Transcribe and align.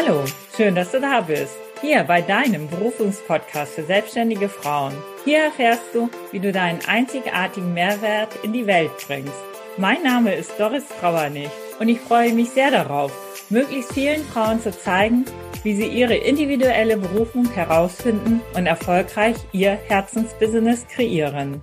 Hallo, 0.00 0.24
schön, 0.56 0.76
dass 0.76 0.92
du 0.92 1.00
da 1.00 1.22
bist. 1.22 1.56
Hier 1.80 2.04
bei 2.04 2.22
deinem 2.22 2.68
Berufungspodcast 2.68 3.74
für 3.74 3.82
selbstständige 3.82 4.48
Frauen. 4.48 4.92
Hier 5.24 5.38
erfährst 5.38 5.92
du, 5.92 6.08
wie 6.30 6.38
du 6.38 6.52
deinen 6.52 6.78
einzigartigen 6.86 7.74
Mehrwert 7.74 8.28
in 8.44 8.52
die 8.52 8.66
Welt 8.68 8.92
bringst. 9.08 9.32
Mein 9.76 10.00
Name 10.04 10.36
ist 10.36 10.52
Doris 10.56 10.84
Trauernig 11.00 11.48
und 11.80 11.88
ich 11.88 11.98
freue 11.98 12.32
mich 12.32 12.50
sehr 12.50 12.70
darauf, 12.70 13.10
möglichst 13.50 13.92
vielen 13.92 14.22
Frauen 14.22 14.60
zu 14.60 14.70
zeigen, 14.70 15.24
wie 15.64 15.74
sie 15.74 15.88
ihre 15.88 16.14
individuelle 16.14 16.96
Berufung 16.96 17.50
herausfinden 17.50 18.40
und 18.54 18.66
erfolgreich 18.66 19.34
ihr 19.50 19.72
Herzensbusiness 19.88 20.86
kreieren. 20.86 21.60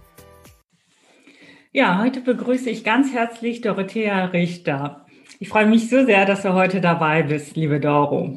Ja, 1.71 2.01
heute 2.03 2.19
begrüße 2.19 2.69
ich 2.69 2.83
ganz 2.83 3.13
herzlich 3.13 3.61
Dorothea 3.61 4.25
Richter. 4.25 5.04
Ich 5.45 5.49
freue 5.49 5.67
mich 5.67 5.91
so 5.91 6.03
sehr, 6.03 6.25
dass 6.25 6.41
du 6.41 6.53
heute 6.53 6.81
dabei 6.81 7.21
bist, 7.21 7.55
liebe 7.55 7.79
Doro. 7.79 8.35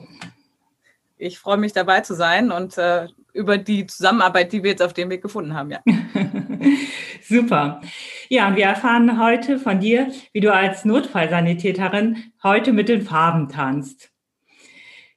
Ich 1.17 1.39
freue 1.39 1.57
mich 1.57 1.73
dabei 1.73 2.03
zu 2.03 2.13
sein 2.13 2.53
und 2.53 2.77
äh, 2.77 3.07
über 3.33 3.57
die 3.57 3.87
Zusammenarbeit, 3.87 4.53
die 4.53 4.63
wir 4.63 4.73
jetzt 4.73 4.83
auf 4.83 4.93
dem 4.93 5.09
Weg 5.09 5.23
gefunden 5.23 5.55
haben, 5.55 5.71
ja. 5.71 5.81
Super. 7.23 7.81
Ja, 8.29 8.49
und 8.49 8.57
wir 8.57 8.67
erfahren 8.67 9.19
heute 9.19 9.59
von 9.59 9.81
dir, 9.81 10.13
wie 10.35 10.41
du 10.41 10.53
als 10.53 10.85
Notfallsanitäterin 10.85 12.25
heute 12.43 12.75
mit 12.75 12.91
den 12.91 13.01
Farben 13.01 13.49
tanzt. 13.49 14.11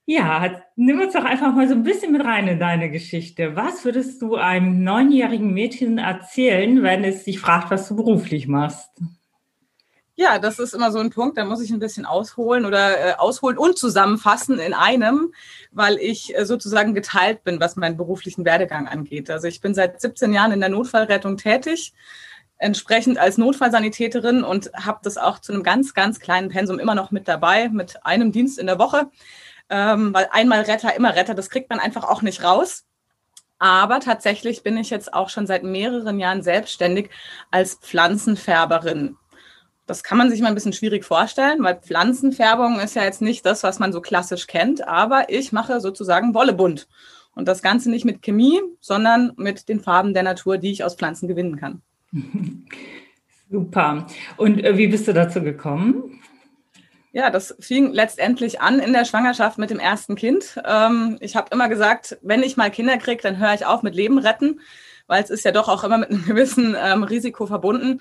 Ja, 0.05 0.61
nimm 0.77 1.01
uns 1.01 1.11
doch 1.11 1.25
einfach 1.25 1.53
mal 1.53 1.67
so 1.67 1.73
ein 1.73 1.83
bisschen 1.83 2.13
mit 2.13 2.23
rein 2.23 2.47
in 2.47 2.57
deine 2.57 2.89
Geschichte. 2.89 3.57
Was 3.57 3.83
würdest 3.83 4.21
du 4.21 4.37
einem 4.37 4.81
neunjährigen 4.85 5.53
Mädchen 5.53 5.97
erzählen, 5.97 6.83
wenn 6.83 7.03
es 7.03 7.25
sich 7.25 7.41
fragt, 7.41 7.69
was 7.69 7.89
du 7.89 7.97
beruflich 7.97 8.47
machst? 8.47 8.89
Ja, 10.15 10.39
das 10.39 10.59
ist 10.59 10.73
immer 10.73 10.91
so 10.91 10.99
ein 10.99 11.09
Punkt, 11.09 11.37
da 11.37 11.45
muss 11.45 11.61
ich 11.61 11.71
ein 11.71 11.79
bisschen 11.79 12.05
ausholen 12.05 12.65
oder 12.65 12.99
äh, 12.99 13.13
ausholen 13.13 13.57
und 13.57 13.77
zusammenfassen 13.77 14.59
in 14.59 14.73
einem, 14.73 15.33
weil 15.71 15.97
ich 15.97 16.37
äh, 16.37 16.45
sozusagen 16.45 16.93
geteilt 16.93 17.43
bin, 17.43 17.59
was 17.59 17.75
meinen 17.75 17.97
beruflichen 17.97 18.45
Werdegang 18.45 18.87
angeht. 18.87 19.29
Also 19.29 19.47
ich 19.47 19.61
bin 19.61 19.73
seit 19.73 20.01
17 20.01 20.33
Jahren 20.33 20.51
in 20.51 20.59
der 20.59 20.69
Notfallrettung 20.69 21.37
tätig, 21.37 21.93
entsprechend 22.57 23.17
als 23.17 23.37
Notfallsanitäterin 23.37 24.43
und 24.43 24.71
habe 24.73 24.99
das 25.01 25.17
auch 25.17 25.39
zu 25.39 25.53
einem 25.53 25.63
ganz, 25.63 25.93
ganz 25.93 26.19
kleinen 26.19 26.49
Pensum 26.49 26.77
immer 26.77 26.93
noch 26.93 27.11
mit 27.11 27.27
dabei, 27.27 27.69
mit 27.69 28.05
einem 28.05 28.31
Dienst 28.31 28.59
in 28.59 28.67
der 28.67 28.77
Woche 28.77 29.09
ähm, 29.71 30.13
weil 30.13 30.27
einmal 30.31 30.61
Retter, 30.61 30.95
immer 30.95 31.15
Retter, 31.15 31.33
das 31.33 31.49
kriegt 31.49 31.69
man 31.69 31.79
einfach 31.79 32.03
auch 32.03 32.21
nicht 32.21 32.43
raus. 32.43 32.85
Aber 33.57 33.99
tatsächlich 33.99 34.63
bin 34.63 34.75
ich 34.77 34.89
jetzt 34.89 35.13
auch 35.13 35.29
schon 35.29 35.47
seit 35.47 35.63
mehreren 35.63 36.19
Jahren 36.19 36.43
selbstständig 36.43 37.09
als 37.51 37.75
Pflanzenfärberin. 37.75 39.17
Das 39.91 40.03
kann 40.03 40.17
man 40.17 40.29
sich 40.29 40.39
mal 40.39 40.47
ein 40.47 40.53
bisschen 40.55 40.71
schwierig 40.71 41.03
vorstellen, 41.03 41.61
weil 41.63 41.75
Pflanzenfärbung 41.75 42.79
ist 42.79 42.95
ja 42.95 43.03
jetzt 43.03 43.21
nicht 43.21 43.45
das, 43.45 43.61
was 43.61 43.77
man 43.77 43.91
so 43.91 43.99
klassisch 43.99 44.47
kennt, 44.47 44.87
aber 44.87 45.25
ich 45.27 45.51
mache 45.51 45.81
sozusagen 45.81 46.33
Wollebunt. 46.33 46.87
Und 47.35 47.49
das 47.49 47.61
Ganze 47.61 47.89
nicht 47.89 48.05
mit 48.05 48.21
Chemie, 48.21 48.61
sondern 48.79 49.33
mit 49.35 49.67
den 49.67 49.81
Farben 49.81 50.13
der 50.13 50.23
Natur, 50.23 50.57
die 50.57 50.71
ich 50.71 50.85
aus 50.85 50.95
Pflanzen 50.95 51.27
gewinnen 51.27 51.57
kann. 51.57 51.81
Super. 53.51 54.07
Und 54.37 54.63
äh, 54.63 54.77
wie 54.77 54.87
bist 54.87 55.09
du 55.09 55.13
dazu 55.13 55.41
gekommen? 55.41 56.21
Ja, 57.11 57.29
das 57.29 57.53
fing 57.59 57.91
letztendlich 57.91 58.61
an 58.61 58.79
in 58.79 58.93
der 58.93 59.03
Schwangerschaft 59.03 59.57
mit 59.57 59.71
dem 59.71 59.79
ersten 59.79 60.15
Kind. 60.15 60.57
Ähm, 60.65 61.17
ich 61.19 61.35
habe 61.35 61.49
immer 61.51 61.67
gesagt, 61.67 62.17
wenn 62.21 62.43
ich 62.43 62.55
mal 62.55 62.71
Kinder 62.71 62.97
kriege, 62.97 63.21
dann 63.21 63.39
höre 63.39 63.55
ich 63.55 63.65
auf 63.65 63.83
mit 63.83 63.95
Leben 63.95 64.19
retten, 64.19 64.61
weil 65.07 65.21
es 65.21 65.29
ist 65.29 65.43
ja 65.43 65.51
doch 65.51 65.67
auch 65.67 65.83
immer 65.83 65.97
mit 65.97 66.11
einem 66.11 66.25
gewissen 66.25 66.77
ähm, 66.81 67.03
Risiko 67.03 67.45
verbunden. 67.45 67.99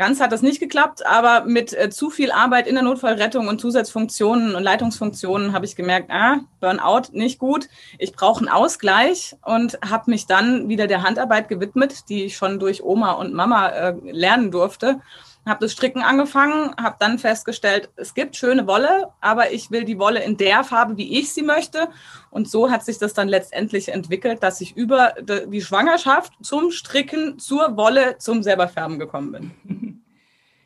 Ganz 0.00 0.18
hat 0.18 0.32
das 0.32 0.40
nicht 0.40 0.60
geklappt, 0.60 1.04
aber 1.04 1.44
mit 1.44 1.74
äh, 1.74 1.90
zu 1.90 2.08
viel 2.08 2.32
Arbeit 2.32 2.66
in 2.66 2.72
der 2.74 2.82
Notfallrettung 2.82 3.48
und 3.48 3.60
Zusatzfunktionen 3.60 4.54
und 4.54 4.62
Leitungsfunktionen 4.62 5.52
habe 5.52 5.66
ich 5.66 5.76
gemerkt, 5.76 6.10
ah, 6.10 6.38
Burnout 6.58 7.12
nicht 7.12 7.38
gut. 7.38 7.68
Ich 7.98 8.14
brauche 8.14 8.38
einen 8.38 8.48
Ausgleich 8.48 9.36
und 9.44 9.78
habe 9.86 10.10
mich 10.10 10.24
dann 10.24 10.70
wieder 10.70 10.86
der 10.86 11.02
Handarbeit 11.02 11.50
gewidmet, 11.50 12.08
die 12.08 12.24
ich 12.24 12.38
schon 12.38 12.58
durch 12.58 12.82
Oma 12.82 13.12
und 13.12 13.34
Mama 13.34 13.68
äh, 13.68 13.94
lernen 14.10 14.50
durfte 14.50 15.02
habe 15.46 15.60
das 15.60 15.72
Stricken 15.72 16.02
angefangen, 16.02 16.74
habe 16.76 16.96
dann 16.98 17.18
festgestellt, 17.18 17.90
es 17.96 18.14
gibt 18.14 18.36
schöne 18.36 18.66
Wolle, 18.66 19.08
aber 19.20 19.52
ich 19.52 19.70
will 19.70 19.84
die 19.84 19.98
Wolle 19.98 20.22
in 20.22 20.36
der 20.36 20.64
Farbe, 20.64 20.96
wie 20.96 21.18
ich 21.18 21.32
sie 21.32 21.42
möchte. 21.42 21.88
Und 22.30 22.48
so 22.48 22.70
hat 22.70 22.84
sich 22.84 22.98
das 22.98 23.14
dann 23.14 23.28
letztendlich 23.28 23.88
entwickelt, 23.88 24.42
dass 24.42 24.60
ich 24.60 24.76
über 24.76 25.14
die 25.20 25.62
Schwangerschaft 25.62 26.32
zum 26.42 26.70
Stricken, 26.70 27.38
zur 27.38 27.76
Wolle, 27.76 28.18
zum 28.18 28.42
selberfärben 28.42 28.98
gekommen 28.98 29.32
bin. 29.32 29.96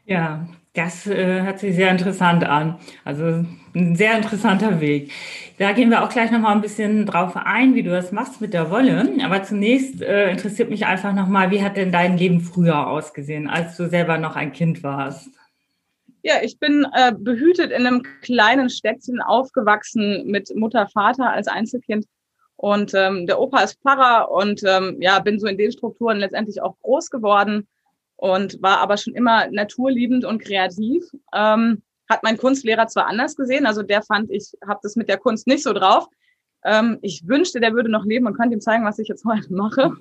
Ja, 0.06 0.46
das 0.74 1.06
äh, 1.06 1.42
hört 1.42 1.60
sich 1.60 1.76
sehr 1.76 1.90
interessant 1.90 2.44
an. 2.44 2.78
Also 3.04 3.44
ein 3.74 3.96
sehr 3.96 4.16
interessanter 4.16 4.80
Weg. 4.80 5.12
Da 5.58 5.72
gehen 5.72 5.90
wir 5.90 6.02
auch 6.02 6.08
gleich 6.08 6.32
nochmal 6.32 6.54
ein 6.54 6.60
bisschen 6.60 7.06
drauf 7.06 7.36
ein, 7.36 7.76
wie 7.76 7.84
du 7.84 7.90
das 7.90 8.10
machst 8.10 8.40
mit 8.40 8.52
der 8.52 8.70
Wolle. 8.70 9.08
Aber 9.24 9.44
zunächst 9.44 10.02
äh, 10.02 10.30
interessiert 10.30 10.70
mich 10.70 10.84
einfach 10.84 11.14
nochmal, 11.14 11.52
wie 11.52 11.62
hat 11.62 11.76
denn 11.76 11.92
dein 11.92 12.18
Leben 12.18 12.40
früher 12.40 12.88
ausgesehen, 12.88 13.48
als 13.48 13.76
du 13.76 13.88
selber 13.88 14.18
noch 14.18 14.34
ein 14.34 14.52
Kind 14.52 14.82
warst? 14.82 15.30
Ja, 16.22 16.36
ich 16.42 16.58
bin 16.58 16.84
äh, 16.92 17.12
behütet 17.16 17.70
in 17.70 17.86
einem 17.86 18.02
kleinen 18.22 18.68
Städtchen 18.68 19.20
aufgewachsen 19.20 20.26
mit 20.26 20.54
Mutter, 20.56 20.88
Vater 20.88 21.30
als 21.30 21.46
Einzelkind. 21.46 22.06
Und 22.56 22.94
ähm, 22.94 23.26
der 23.26 23.38
Opa 23.40 23.60
ist 23.60 23.78
Pfarrer 23.80 24.30
und 24.30 24.62
ähm, 24.64 24.96
ja, 25.00 25.20
bin 25.20 25.38
so 25.38 25.46
in 25.46 25.58
den 25.58 25.70
Strukturen 25.70 26.18
letztendlich 26.18 26.62
auch 26.62 26.76
groß 26.82 27.10
geworden 27.10 27.68
und 28.16 28.62
war 28.62 28.78
aber 28.78 28.96
schon 28.96 29.14
immer 29.14 29.48
naturliebend 29.50 30.24
und 30.24 30.40
kreativ. 30.40 31.04
Ähm, 31.34 31.82
hat 32.08 32.22
mein 32.22 32.36
Kunstlehrer 32.36 32.86
zwar 32.86 33.06
anders 33.06 33.34
gesehen, 33.34 33.66
also 33.66 33.82
der 33.82 34.02
fand, 34.02 34.30
ich 34.30 34.52
habe 34.66 34.80
das 34.82 34.96
mit 34.96 35.08
der 35.08 35.18
Kunst 35.18 35.46
nicht 35.46 35.62
so 35.62 35.72
drauf. 35.72 36.06
Ähm, 36.64 36.98
ich 37.02 37.26
wünschte, 37.26 37.60
der 37.60 37.72
würde 37.72 37.90
noch 37.90 38.04
leben 38.04 38.26
und 38.26 38.36
könnte 38.36 38.54
ihm 38.54 38.60
zeigen, 38.60 38.84
was 38.84 38.98
ich 38.98 39.08
jetzt 39.08 39.24
heute 39.24 39.52
mache. 39.52 39.92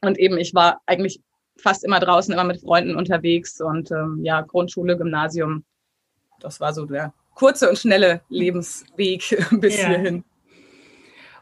und 0.00 0.18
eben, 0.18 0.38
ich 0.38 0.54
war 0.54 0.80
eigentlich 0.86 1.20
fast 1.56 1.84
immer 1.84 2.00
draußen, 2.00 2.32
immer 2.32 2.44
mit 2.44 2.60
Freunden 2.60 2.96
unterwegs 2.96 3.60
und 3.60 3.90
ähm, 3.90 4.20
ja, 4.22 4.40
Grundschule, 4.40 4.96
Gymnasium. 4.96 5.64
Das 6.40 6.60
war 6.60 6.72
so 6.72 6.86
der 6.86 7.12
kurze 7.34 7.68
und 7.68 7.78
schnelle 7.78 8.22
Lebensweg 8.28 9.22
bis 9.60 9.80
ja. 9.80 9.88
hierhin. 9.88 10.24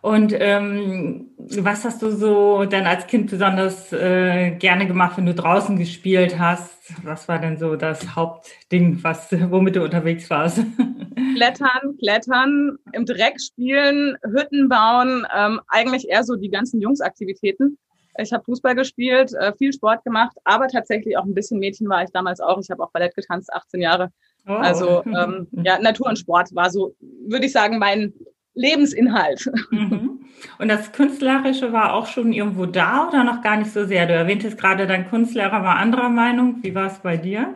Und 0.00 0.32
ähm, 0.38 1.30
was 1.38 1.84
hast 1.84 2.02
du 2.02 2.10
so 2.10 2.64
dann 2.64 2.86
als 2.86 3.06
Kind 3.06 3.30
besonders 3.30 3.92
äh, 3.92 4.52
gerne 4.52 4.86
gemacht, 4.86 5.16
wenn 5.16 5.26
du 5.26 5.34
draußen 5.34 5.76
gespielt 5.76 6.38
hast? 6.38 6.70
Was 7.02 7.28
war 7.28 7.38
denn 7.38 7.58
so 7.58 7.76
das 7.76 8.14
Hauptding, 8.14 9.02
was, 9.02 9.28
womit 9.50 9.76
du 9.76 9.82
unterwegs 9.82 10.30
warst? 10.30 10.58
Klettern, 11.34 11.96
klettern, 11.98 12.78
im 12.92 13.04
Dreck 13.04 13.40
spielen, 13.40 14.16
Hütten 14.22 14.68
bauen, 14.68 15.26
ähm, 15.36 15.60
eigentlich 15.68 16.08
eher 16.08 16.24
so 16.24 16.36
die 16.36 16.48
ganzen 16.48 16.80
Jungsaktivitäten. 16.80 17.78
Ich 18.20 18.32
habe 18.32 18.44
Fußball 18.44 18.74
gespielt, 18.74 19.32
äh, 19.34 19.52
viel 19.56 19.72
Sport 19.72 20.04
gemacht, 20.04 20.36
aber 20.44 20.66
tatsächlich 20.68 21.16
auch 21.16 21.24
ein 21.24 21.34
bisschen 21.34 21.60
Mädchen 21.60 21.88
war 21.88 22.02
ich 22.02 22.10
damals 22.10 22.40
auch. 22.40 22.58
Ich 22.60 22.70
habe 22.70 22.82
auch 22.82 22.90
Ballett 22.90 23.14
getanzt, 23.14 23.52
18 23.52 23.80
Jahre. 23.80 24.10
Oh. 24.46 24.52
Also 24.52 25.04
ähm, 25.06 25.46
ja, 25.52 25.78
Natur 25.78 26.08
und 26.08 26.18
Sport 26.18 26.54
war 26.54 26.70
so, 26.70 26.96
würde 27.00 27.46
ich 27.46 27.52
sagen, 27.52 27.78
mein 27.78 28.12
Lebensinhalt. 28.58 29.50
Mhm. 29.70 30.20
Und 30.58 30.68
das 30.68 30.92
Künstlerische 30.92 31.72
war 31.72 31.94
auch 31.94 32.06
schon 32.06 32.32
irgendwo 32.32 32.66
da 32.66 33.08
oder 33.08 33.24
noch 33.24 33.40
gar 33.40 33.56
nicht 33.56 33.72
so 33.72 33.86
sehr? 33.86 34.06
Du 34.06 34.14
erwähntest 34.14 34.58
gerade, 34.58 34.86
dein 34.86 35.08
Kunstlehrer 35.08 35.62
war 35.62 35.76
anderer 35.76 36.08
Meinung. 36.08 36.58
Wie 36.62 36.74
war 36.74 36.86
es 36.86 36.98
bei 36.98 37.16
dir? 37.16 37.54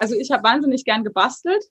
Also 0.00 0.16
ich 0.18 0.30
habe 0.32 0.42
wahnsinnig 0.42 0.84
gern 0.84 1.04
gebastelt. 1.04 1.62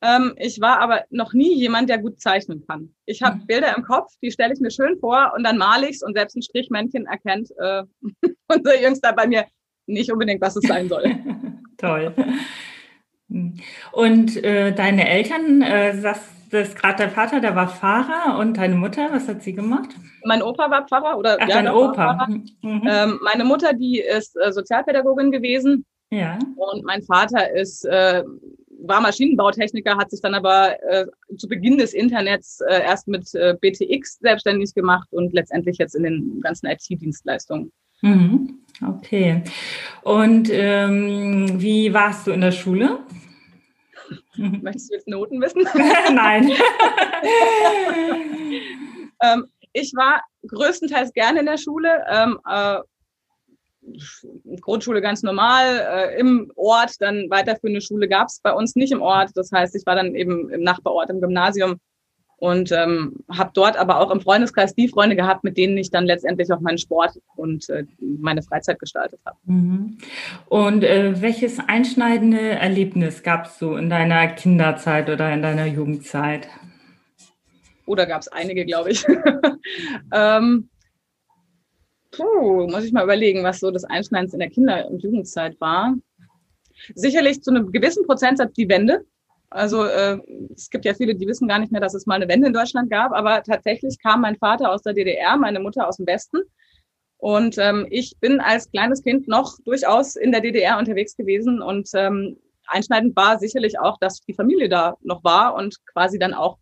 Ähm, 0.00 0.34
ich 0.36 0.60
war 0.60 0.80
aber 0.80 1.04
noch 1.10 1.32
nie 1.32 1.54
jemand, 1.54 1.90
der 1.90 1.98
gut 1.98 2.20
zeichnen 2.20 2.64
kann. 2.66 2.94
Ich 3.04 3.22
habe 3.22 3.38
mhm. 3.38 3.46
Bilder 3.46 3.76
im 3.76 3.82
Kopf, 3.82 4.12
die 4.22 4.30
stelle 4.30 4.54
ich 4.54 4.60
mir 4.60 4.70
schön 4.70 4.96
vor 5.00 5.32
und 5.36 5.42
dann 5.42 5.58
male 5.58 5.88
ich 5.88 5.96
es 5.96 6.02
und 6.02 6.16
selbst 6.16 6.36
ein 6.36 6.42
Strichmännchen 6.42 7.06
erkennt 7.06 7.50
äh, 7.58 7.82
unser 8.48 8.80
Jüngster 8.80 9.12
bei 9.12 9.26
mir 9.26 9.46
nicht 9.86 10.12
unbedingt, 10.12 10.40
was 10.40 10.54
es 10.54 10.68
sein 10.68 10.88
soll. 10.88 11.16
Toll. 11.78 12.14
Und 13.92 14.36
äh, 14.44 14.72
deine 14.72 15.08
Eltern, 15.08 15.62
äh, 15.62 15.98
sagst 16.00 16.37
das 16.50 16.68
ist 16.68 16.76
gerade 16.78 16.96
dein 16.98 17.10
Vater, 17.10 17.40
der 17.40 17.54
war 17.54 17.68
Pfarrer 17.68 18.38
und 18.38 18.56
deine 18.56 18.74
Mutter, 18.74 19.08
was 19.10 19.28
hat 19.28 19.42
sie 19.42 19.52
gemacht? 19.52 19.90
Mein 20.24 20.42
Opa 20.42 20.70
war 20.70 20.86
Pfarrer 20.86 21.18
oder 21.18 21.36
Ach, 21.40 21.48
ja, 21.48 21.62
dein 21.62 21.68
Opa. 21.68 22.26
Mhm. 22.62 22.82
Ähm, 22.88 23.18
meine 23.22 23.44
Mutter, 23.44 23.72
die 23.72 24.00
ist 24.00 24.36
äh, 24.36 24.52
Sozialpädagogin 24.52 25.30
gewesen. 25.30 25.84
Ja. 26.10 26.38
Und 26.56 26.84
mein 26.84 27.02
Vater 27.02 27.52
ist 27.52 27.84
äh, 27.84 28.22
war 28.80 29.00
Maschinenbautechniker, 29.00 29.96
hat 29.96 30.10
sich 30.10 30.20
dann 30.20 30.34
aber 30.34 30.76
äh, 30.88 31.06
zu 31.36 31.48
Beginn 31.48 31.78
des 31.78 31.92
Internets 31.92 32.60
äh, 32.60 32.82
erst 32.82 33.08
mit 33.08 33.34
äh, 33.34 33.54
BTX 33.60 34.18
selbstständig 34.20 34.74
gemacht 34.74 35.08
und 35.10 35.32
letztendlich 35.32 35.78
jetzt 35.78 35.94
in 35.94 36.04
den 36.04 36.40
ganzen 36.40 36.66
IT-Dienstleistungen. 36.66 37.72
Mhm. 38.02 38.60
Okay. 38.86 39.42
Und 40.02 40.48
ähm, 40.52 41.60
wie 41.60 41.92
warst 41.92 42.26
du 42.26 42.30
in 42.30 42.40
der 42.40 42.52
Schule? 42.52 43.00
Möchtest 44.36 44.90
du 44.90 44.94
jetzt 44.94 45.08
Noten 45.08 45.40
wissen? 45.40 45.66
Nein. 46.14 46.50
ähm, 49.22 49.46
ich 49.72 49.92
war 49.94 50.22
größtenteils 50.46 51.12
gerne 51.12 51.40
in 51.40 51.46
der 51.46 51.58
Schule. 51.58 52.04
Ähm, 52.08 52.38
äh, 52.48 52.78
Grundschule 54.60 55.00
ganz 55.00 55.22
normal, 55.22 55.86
äh, 55.90 56.20
im 56.20 56.52
Ort, 56.56 57.00
dann 57.00 57.30
weiterführende 57.30 57.80
Schule 57.80 58.08
gab 58.08 58.28
es 58.28 58.40
bei 58.40 58.52
uns 58.52 58.76
nicht 58.76 58.92
im 58.92 59.00
Ort. 59.00 59.30
Das 59.34 59.50
heißt, 59.52 59.74
ich 59.74 59.86
war 59.86 59.94
dann 59.94 60.14
eben 60.14 60.50
im 60.50 60.62
Nachbarort 60.62 61.10
im 61.10 61.20
Gymnasium 61.20 61.80
und 62.38 62.70
ähm, 62.70 63.16
habe 63.28 63.50
dort 63.52 63.76
aber 63.76 64.00
auch 64.00 64.12
im 64.12 64.20
Freundeskreis 64.20 64.74
die 64.74 64.88
Freunde 64.88 65.16
gehabt, 65.16 65.42
mit 65.42 65.56
denen 65.56 65.76
ich 65.76 65.90
dann 65.90 66.06
letztendlich 66.06 66.50
auch 66.52 66.60
meinen 66.60 66.78
Sport 66.78 67.20
und 67.34 67.68
äh, 67.68 67.84
meine 67.98 68.42
Freizeit 68.42 68.78
gestaltet 68.78 69.20
habe. 69.24 69.36
Mhm. 69.44 69.98
Und 70.46 70.84
äh, 70.84 71.20
welches 71.20 71.58
einschneidende 71.58 72.40
Erlebnis 72.40 73.24
gab 73.24 73.46
es 73.46 73.58
so 73.58 73.76
in 73.76 73.90
deiner 73.90 74.28
Kinderzeit 74.28 75.10
oder 75.10 75.32
in 75.32 75.42
deiner 75.42 75.66
Jugendzeit? 75.66 76.48
Oder 77.86 78.06
gab 78.06 78.20
es 78.20 78.28
einige, 78.28 78.64
glaube 78.64 78.90
ich. 78.90 79.04
ähm, 80.12 80.68
puh, 82.12 82.68
muss 82.68 82.84
ich 82.84 82.92
mal 82.92 83.04
überlegen, 83.04 83.42
was 83.42 83.58
so 83.58 83.72
das 83.72 83.84
Einschneidendste 83.84 84.36
in 84.36 84.40
der 84.40 84.50
Kinder- 84.50 84.88
und 84.88 85.02
Jugendzeit 85.02 85.60
war. 85.60 85.96
Sicherlich 86.94 87.42
zu 87.42 87.50
einem 87.50 87.72
gewissen 87.72 88.06
Prozentsatz 88.06 88.52
die 88.52 88.68
Wende 88.68 89.04
also 89.50 89.84
äh, 89.84 90.18
es 90.54 90.68
gibt 90.68 90.84
ja 90.84 90.94
viele, 90.94 91.14
die 91.14 91.26
wissen 91.26 91.48
gar 91.48 91.58
nicht 91.58 91.72
mehr, 91.72 91.80
dass 91.80 91.94
es 91.94 92.06
mal 92.06 92.16
eine 92.16 92.28
Wende 92.28 92.48
in 92.48 92.52
Deutschland 92.52 92.90
gab, 92.90 93.12
aber 93.12 93.42
tatsächlich 93.42 93.98
kam 94.02 94.20
mein 94.20 94.36
Vater 94.36 94.70
aus 94.70 94.82
der 94.82 94.92
DDR, 94.92 95.36
meine 95.36 95.60
Mutter 95.60 95.88
aus 95.88 95.96
dem 95.96 96.06
Westen. 96.06 96.40
Und 97.16 97.58
ähm, 97.58 97.86
ich 97.90 98.14
bin 98.20 98.40
als 98.40 98.70
kleines 98.70 99.02
Kind 99.02 99.26
noch 99.26 99.58
durchaus 99.64 100.16
in 100.16 100.32
der 100.32 100.40
DDR 100.40 100.78
unterwegs 100.78 101.16
gewesen 101.16 101.62
und 101.62 101.88
ähm, 101.94 102.36
einschneidend 102.66 103.16
war 103.16 103.38
sicherlich 103.38 103.80
auch, 103.80 103.98
dass 103.98 104.20
die 104.20 104.34
Familie 104.34 104.68
da 104.68 104.96
noch 105.02 105.24
war 105.24 105.54
und 105.54 105.84
quasi 105.86 106.18
dann 106.18 106.34
auch, 106.34 106.58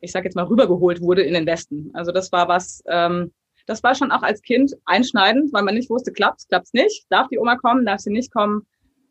ich 0.00 0.10
sage 0.10 0.24
jetzt 0.24 0.34
mal, 0.34 0.46
rübergeholt 0.46 1.00
wurde 1.02 1.22
in 1.22 1.34
den 1.34 1.46
Westen. 1.46 1.90
Also 1.92 2.10
das 2.10 2.32
war 2.32 2.48
was, 2.48 2.82
ähm, 2.88 3.32
das 3.66 3.82
war 3.84 3.94
schon 3.94 4.10
auch 4.10 4.22
als 4.22 4.42
Kind 4.42 4.74
einschneidend, 4.86 5.52
weil 5.52 5.62
man 5.62 5.74
nicht 5.74 5.90
wusste, 5.90 6.10
klappt's, 6.10 6.48
klappt's 6.48 6.72
nicht, 6.72 7.06
darf 7.10 7.28
die 7.28 7.38
Oma 7.38 7.56
kommen, 7.56 7.86
darf 7.86 8.00
sie 8.00 8.10
nicht 8.10 8.32
kommen 8.32 8.66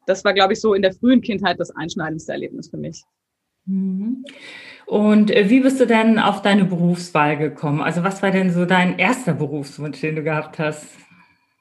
das 0.06 0.24
war, 0.24 0.33
glaube 0.33 0.53
ich, 0.53 0.62
so 0.62 0.74
in 0.74 0.81
der 0.81 0.94
frühen 0.94 1.21
Kindheit 1.21 1.59
das 1.59 1.71
einschneidendste 1.71 2.31
Erlebnis 2.31 2.69
für 2.69 2.77
mich. 2.77 3.03
Mhm. 3.65 4.25
Und 4.86 5.31
äh, 5.31 5.50
wie 5.50 5.62
bist 5.62 5.80
du 5.80 5.86
denn 5.86 6.19
auf 6.19 6.42
deine 6.42 6.65
Berufswahl 6.65 7.38
gekommen? 7.38 7.81
Also 7.81 8.03
was 8.03 8.21
war 8.21 8.31
denn 8.31 8.51
so 8.51 8.65
dein 8.65 8.98
erster 8.98 9.33
Berufswunsch, 9.33 10.01
den 10.01 10.15
du 10.15 10.24
gehabt 10.24 10.59
hast? 10.59 10.86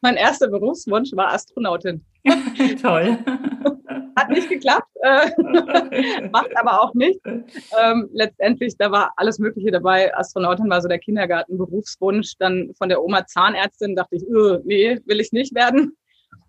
Mein 0.02 0.16
erster 0.16 0.48
Berufswunsch 0.48 1.10
war 1.12 1.32
Astronautin. 1.32 2.04
Toll. 2.82 3.18
Hat 4.16 4.28
nicht 4.30 4.48
geklappt, 4.48 4.88
äh, 5.02 6.28
macht 6.32 6.56
aber 6.56 6.82
auch 6.82 6.92
nicht. 6.94 7.20
Ähm, 7.24 8.08
letztendlich, 8.12 8.76
da 8.76 8.90
war 8.90 9.12
alles 9.16 9.38
Mögliche 9.38 9.70
dabei. 9.70 10.14
Astronautin 10.16 10.68
war 10.68 10.82
so 10.82 10.88
der 10.88 10.98
Kindergartenberufswunsch. 10.98 12.34
Dann 12.38 12.72
von 12.76 12.88
der 12.88 13.02
Oma 13.02 13.26
Zahnärztin 13.26 13.94
dachte 13.94 14.16
ich, 14.16 14.24
nee, 14.64 14.98
will 15.06 15.20
ich 15.20 15.32
nicht 15.32 15.54
werden. 15.54 15.96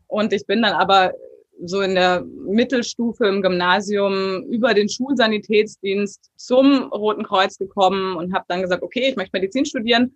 Und 0.07 0.33
ich 0.33 0.45
bin 0.47 0.61
dann 0.61 0.73
aber 0.73 1.13
so 1.65 1.81
in 1.81 1.95
der 1.95 2.23
Mittelstufe 2.23 3.27
im 3.27 3.41
Gymnasium 3.41 4.43
über 4.49 4.73
den 4.73 4.89
Schulsanitätsdienst 4.89 6.31
zum 6.35 6.83
Roten 6.91 7.23
Kreuz 7.23 7.57
gekommen 7.57 8.15
und 8.15 8.33
habe 8.33 8.45
dann 8.47 8.61
gesagt, 8.61 8.83
okay, 8.83 9.09
ich 9.09 9.15
möchte 9.15 9.31
Medizin 9.33 9.65
studieren 9.65 10.15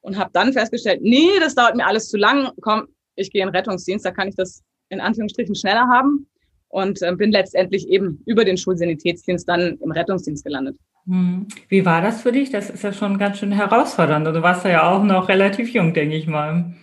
und 0.00 0.18
habe 0.18 0.30
dann 0.32 0.52
festgestellt, 0.52 1.00
nee, 1.02 1.28
das 1.40 1.54
dauert 1.54 1.76
mir 1.76 1.86
alles 1.86 2.08
zu 2.08 2.16
lang. 2.16 2.50
Komm, 2.60 2.88
ich 3.16 3.30
gehe 3.30 3.42
in 3.42 3.48
den 3.48 3.56
Rettungsdienst, 3.56 4.04
da 4.04 4.10
kann 4.10 4.28
ich 4.28 4.36
das 4.36 4.62
in 4.88 5.00
Anführungsstrichen 5.00 5.54
schneller 5.54 5.86
haben 5.88 6.26
und 6.68 7.00
äh, 7.02 7.14
bin 7.14 7.30
letztendlich 7.30 7.88
eben 7.88 8.22
über 8.26 8.44
den 8.44 8.56
Schulsanitätsdienst 8.56 9.48
dann 9.48 9.78
im 9.80 9.92
Rettungsdienst 9.92 10.44
gelandet. 10.44 10.76
Hm. 11.06 11.46
Wie 11.68 11.84
war 11.84 12.00
das 12.00 12.22
für 12.22 12.32
dich? 12.32 12.50
Das 12.50 12.70
ist 12.70 12.82
ja 12.82 12.92
schon 12.92 13.18
ganz 13.18 13.38
schön 13.38 13.52
herausfordernd. 13.52 14.26
Du 14.26 14.42
warst 14.42 14.64
ja 14.64 14.90
auch 14.90 15.02
noch 15.02 15.28
relativ 15.28 15.72
jung, 15.72 15.92
denke 15.94 16.16
ich 16.16 16.26
mal. 16.26 16.74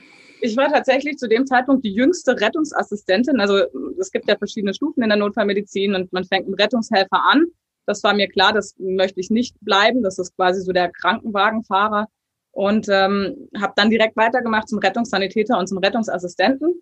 Ich 0.43 0.57
war 0.57 0.69
tatsächlich 0.69 1.17
zu 1.17 1.29
dem 1.29 1.45
Zeitpunkt 1.45 1.85
die 1.85 1.93
jüngste 1.93 2.39
Rettungsassistentin. 2.39 3.39
Also 3.39 3.61
es 3.99 4.11
gibt 4.11 4.27
ja 4.27 4.35
verschiedene 4.35 4.73
Stufen 4.73 5.03
in 5.03 5.09
der 5.09 5.17
Notfallmedizin 5.17 5.93
und 5.93 6.11
man 6.11 6.25
fängt 6.25 6.47
mit 6.47 6.59
Rettungshelfer 6.59 7.23
an. 7.31 7.45
Das 7.85 8.03
war 8.03 8.15
mir 8.15 8.27
klar, 8.27 8.51
das 8.51 8.75
möchte 8.79 9.19
ich 9.19 9.29
nicht 9.29 9.55
bleiben. 9.61 10.01
Das 10.01 10.17
ist 10.17 10.35
quasi 10.35 10.61
so 10.61 10.71
der 10.71 10.91
Krankenwagenfahrer. 10.91 12.07
Und 12.51 12.87
ähm, 12.89 13.49
habe 13.59 13.73
dann 13.75 13.91
direkt 13.91 14.17
weitergemacht 14.17 14.67
zum 14.67 14.79
Rettungssanitäter 14.79 15.57
und 15.57 15.67
zum 15.67 15.77
Rettungsassistenten. 15.77 16.81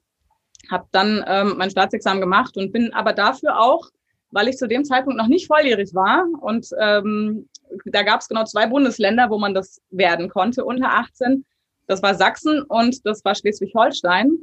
Habe 0.72 0.88
dann 0.92 1.24
ähm, 1.28 1.56
mein 1.58 1.70
Staatsexamen 1.70 2.22
gemacht 2.22 2.56
und 2.58 2.72
bin 2.72 2.94
aber 2.94 3.14
dafür 3.14 3.60
auch, 3.60 3.90
weil 4.32 4.48
ich 4.48 4.58
zu 4.58 4.68
dem 4.68 4.86
Zeitpunkt 4.86 5.18
noch 5.18 5.28
nicht 5.28 5.48
volljährig 5.48 5.94
war 5.94 6.26
und 6.42 6.70
ähm, 6.80 7.48
da 7.86 8.04
gab 8.04 8.22
es 8.22 8.28
genau 8.28 8.44
zwei 8.46 8.68
Bundesländer, 8.68 9.30
wo 9.30 9.38
man 9.38 9.54
das 9.54 9.82
werden 9.90 10.30
konnte 10.30 10.66
unter 10.66 10.92
18, 10.92 11.46
das 11.90 12.04
war 12.04 12.14
Sachsen 12.14 12.62
und 12.62 13.04
das 13.06 13.26
war 13.26 13.34
Schleswig-Holstein. 13.34 14.38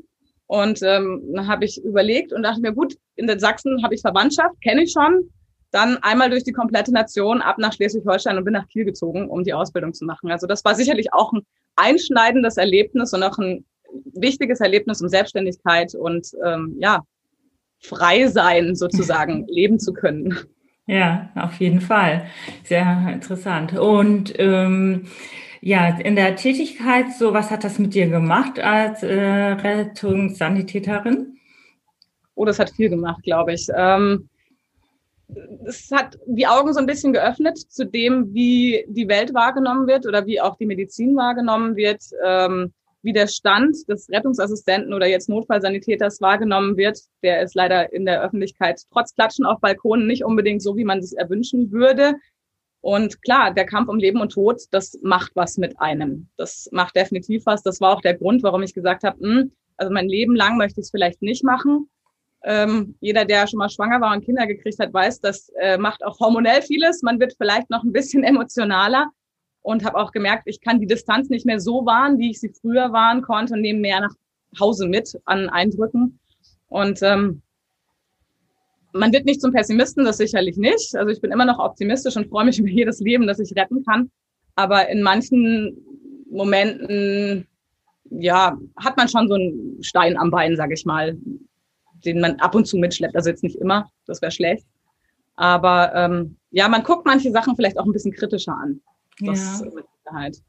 Und 0.49 0.81
ähm, 0.83 1.23
dann 1.33 1.47
habe 1.47 1.65
ich 1.65 1.83
überlegt 1.83 2.33
und 2.33 2.43
dachte 2.43 2.61
mir, 2.61 2.73
gut, 2.73 2.97
in 3.15 3.29
den 3.29 3.39
Sachsen 3.39 3.83
habe 3.85 3.95
ich 3.95 4.01
Verwandtschaft, 4.01 4.61
kenne 4.63 4.83
ich 4.83 4.93
schon. 4.93 5.31
Dann 5.71 5.97
einmal 5.99 6.29
durch 6.29 6.43
die 6.43 6.53
komplette 6.53 6.93
Nation 6.93 7.41
ab 7.41 7.59
nach 7.59 7.73
Schleswig-Holstein 7.73 8.37
und 8.37 8.45
bin 8.45 8.53
nach 8.53 8.67
Kiel 8.69 8.85
gezogen, 8.85 9.29
um 9.29 9.45
die 9.45 9.55
Ausbildung 9.55 9.95
zu 9.95 10.05
machen. 10.05 10.31
Also 10.33 10.49
das 10.49 10.65
war 10.65 10.75
sicherlich 10.75 11.13
auch 11.13 11.33
ein 11.33 11.43
einschneidendes 11.77 12.57
Erlebnis 12.57 13.13
und 13.13 13.23
auch 13.23 13.39
ein 13.39 13.65
wichtiges 14.15 14.59
Erlebnis, 14.59 15.01
um 15.01 15.09
Selbstständigkeit 15.09 15.95
und 15.95 16.27
ähm, 16.45 16.77
ja, 16.81 17.05
frei 17.81 18.27
sein 18.27 18.75
sozusagen 18.75 19.47
leben 19.49 19.79
zu 19.79 19.93
können. 19.93 20.37
Ja, 20.87 21.31
auf 21.37 21.61
jeden 21.61 21.81
Fall. 21.81 22.27
Sehr 22.65 23.09
interessant. 23.13 23.79
Und 23.79 24.35
ähm, 24.39 25.07
ja, 25.61 25.99
in 25.99 26.17
der 26.17 26.37
Tätigkeit, 26.37 27.13
so 27.19 27.33
was 27.33 27.51
hat 27.51 27.65
das 27.65 27.79
mit 27.79 27.95
dir 27.95 28.09
gemacht 28.09 28.59
als 28.59 29.03
äh, 29.03 29.15
Rettungssanitäterin? 29.15 31.39
Oh, 32.35 32.45
das 32.45 32.59
hat 32.59 32.71
viel 32.71 32.91
gemacht, 32.91 33.23
glaube 33.23 33.55
ich. 33.55 33.69
Ähm, 33.75 34.29
es 35.67 35.91
hat 35.91 36.19
die 36.27 36.47
Augen 36.47 36.73
so 36.73 36.79
ein 36.79 36.87
bisschen 36.87 37.13
geöffnet 37.13 37.59
zu 37.59 37.85
dem, 37.85 38.33
wie 38.33 38.85
die 38.89 39.09
Welt 39.09 39.35
wahrgenommen 39.35 39.87
wird 39.87 40.07
oder 40.07 40.27
wie 40.27 40.41
auch 40.41 40.57
die 40.57 40.67
Medizin 40.67 41.17
wahrgenommen 41.17 41.77
wird, 41.77 42.03
ähm, 42.25 42.73
wie 43.03 43.13
der 43.13 43.27
Stand 43.27 43.77
des 43.89 44.09
Rettungsassistenten 44.11 44.93
oder 44.93 45.07
jetzt 45.07 45.29
Notfallsanitäters 45.29 46.21
wahrgenommen 46.21 46.77
wird. 46.77 46.99
Der 47.23 47.43
ist 47.43 47.55
leider 47.55 47.93
in 47.93 48.05
der 48.05 48.23
Öffentlichkeit 48.23 48.83
trotz 48.93 49.15
Klatschen 49.15 49.47
auf 49.47 49.61
Balkonen 49.61 50.07
nicht 50.07 50.25
unbedingt 50.25 50.63
so, 50.63 50.77
wie 50.77 50.85
man 50.85 50.99
es 50.99 51.13
erwünschen 51.13 51.73
würde. 51.73 52.15
Und 52.87 53.21
klar, 53.23 53.53
der 53.53 53.67
Kampf 53.67 53.89
um 53.89 53.99
Leben 53.99 54.21
und 54.21 54.31
Tod, 54.31 54.63
das 54.71 54.97
macht 55.03 55.33
was 55.35 55.59
mit 55.59 55.81
einem. 55.81 56.29
Das 56.37 56.69
macht 56.71 56.95
definitiv 56.95 57.45
was. 57.45 57.65
Das 57.65 57.81
war 57.81 57.93
auch 57.93 58.01
der 58.01 58.15
Grund, 58.15 58.45
warum 58.45 58.63
ich 58.63 58.75
gesagt 58.75 59.03
habe, 59.03 59.17
mh, 59.19 59.41
hm, 59.41 59.53
also 59.77 59.93
mein 59.93 60.09
Leben 60.09 60.37
lang 60.37 60.57
möchte 60.57 60.79
ich 60.79 60.85
es 60.85 60.91
vielleicht 60.93 61.21
nicht 61.21 61.43
machen. 61.43 61.91
Ähm, 62.45 62.95
jeder, 63.01 63.25
der 63.25 63.49
schon 63.49 63.59
mal 63.59 63.71
schwanger 63.71 64.01
war 64.01 64.15
und 64.15 64.25
Kinder 64.25 64.47
gekriegt 64.47 64.79
hat, 64.79 64.95
weiß, 64.95 65.19
das 65.19 65.49
äh, 65.61 65.79
macht 65.79 66.05
auch 66.05 66.21
hormonell 66.21 66.63
vieles. 66.63 67.03
Man 67.03 67.19
wird 67.19 67.35
vielleicht 67.37 67.71
noch 67.71 67.83
ein 67.83 67.91
bisschen 67.91 68.23
emotionaler 68.25 69.11
und 69.63 69.85
habe 69.85 69.99
auch 69.99 70.13
gemerkt, 70.13 70.45
ich 70.47 70.61
kann 70.61 70.79
die 70.79 70.87
Distanz 70.87 71.29
nicht 71.29 71.45
mehr 71.45 71.59
so 71.59 71.85
wahren, 71.87 72.21
wie 72.21 72.31
ich 72.31 72.39
sie 72.39 72.53
früher 72.61 72.93
wahren 72.93 73.21
konnte 73.21 73.55
und 73.55 73.63
nehme 73.63 73.81
mehr 73.81 73.99
nach 73.99 74.15
Hause 74.61 74.87
mit 74.87 75.13
an 75.25 75.49
Eindrücken. 75.49 76.21
Und 76.69 77.01
ähm, 77.03 77.43
man 78.97 79.13
wird 79.13 79.25
nicht 79.25 79.41
zum 79.41 79.53
Pessimisten, 79.53 80.05
das 80.05 80.19
sicherlich 80.19 80.57
nicht. 80.57 80.95
Also 80.97 81.11
ich 81.11 81.21
bin 81.21 81.33
immer 81.33 81.45
noch 81.45 81.59
optimistisch 81.59 82.17
und 82.17 82.29
freue 82.29 82.45
mich 82.45 82.59
über 82.61 82.69
jedes 82.69 83.01
Leben, 83.01 83.27
das 83.27 83.39
ich 83.39 83.57
retten 83.57 83.85
kann. 83.85 84.11
Aber 84.55 84.89
in 84.89 85.03
manchen 85.03 85.77
Momenten, 86.31 87.47
ja, 88.11 88.57
hat 88.77 88.97
man 88.97 89.09
schon 89.09 89.29
so 89.29 89.35
einen 89.35 89.83
Stein 89.83 90.17
am 90.17 90.31
Bein, 90.31 90.57
sage 90.57 90.75
ich 90.75 90.85
mal, 90.85 91.17
den 92.05 92.21
man 92.21 92.37
ab 92.41 92.55
und 92.55 92.67
zu 92.67 92.77
mitschleppt. 92.77 93.17
Also 93.17 93.31
jetzt 93.31 93.43
nicht 93.43 93.57
immer, 93.57 93.91
das 94.07 94.23
wäre 94.23 94.33
schlecht. 94.33 94.67
Aber 95.37 95.95
ähm, 95.95 96.37
ja, 96.51 96.69
man 96.69 96.83
guckt 96.83 97.05
manche 97.05 97.31
Sachen 97.31 97.57
vielleicht 97.57 97.79
auch 97.79 97.85
ein 97.85 97.93
bisschen 97.93 98.13
kritischer 98.13 98.57
an. 98.57 98.81
Das 99.21 99.61
ja. 99.61 99.71
mit 99.75 99.85
Sicherheit. 100.05 100.43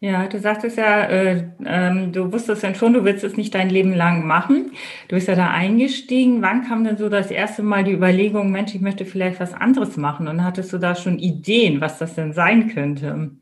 Ja, 0.00 0.28
du 0.28 0.38
sagtest 0.38 0.76
ja, 0.76 1.04
äh, 1.06 1.50
ähm, 1.64 2.12
du 2.12 2.32
wusstest 2.32 2.62
dann 2.62 2.76
schon, 2.76 2.92
du 2.92 3.04
willst 3.04 3.24
es 3.24 3.36
nicht 3.36 3.52
dein 3.52 3.68
Leben 3.68 3.92
lang 3.92 4.24
machen. 4.24 4.70
Du 5.08 5.16
bist 5.16 5.26
ja 5.26 5.34
da 5.34 5.50
eingestiegen. 5.50 6.40
Wann 6.40 6.64
kam 6.64 6.84
denn 6.84 6.96
so 6.96 7.08
das 7.08 7.32
erste 7.32 7.64
Mal 7.64 7.82
die 7.82 7.94
Überlegung, 7.94 8.52
Mensch, 8.52 8.76
ich 8.76 8.80
möchte 8.80 9.04
vielleicht 9.04 9.40
was 9.40 9.54
anderes 9.54 9.96
machen? 9.96 10.28
Und 10.28 10.44
hattest 10.44 10.72
du 10.72 10.78
da 10.78 10.94
schon 10.94 11.18
Ideen, 11.18 11.80
was 11.80 11.98
das 11.98 12.14
denn 12.14 12.32
sein 12.32 12.68
könnte? 12.68 13.32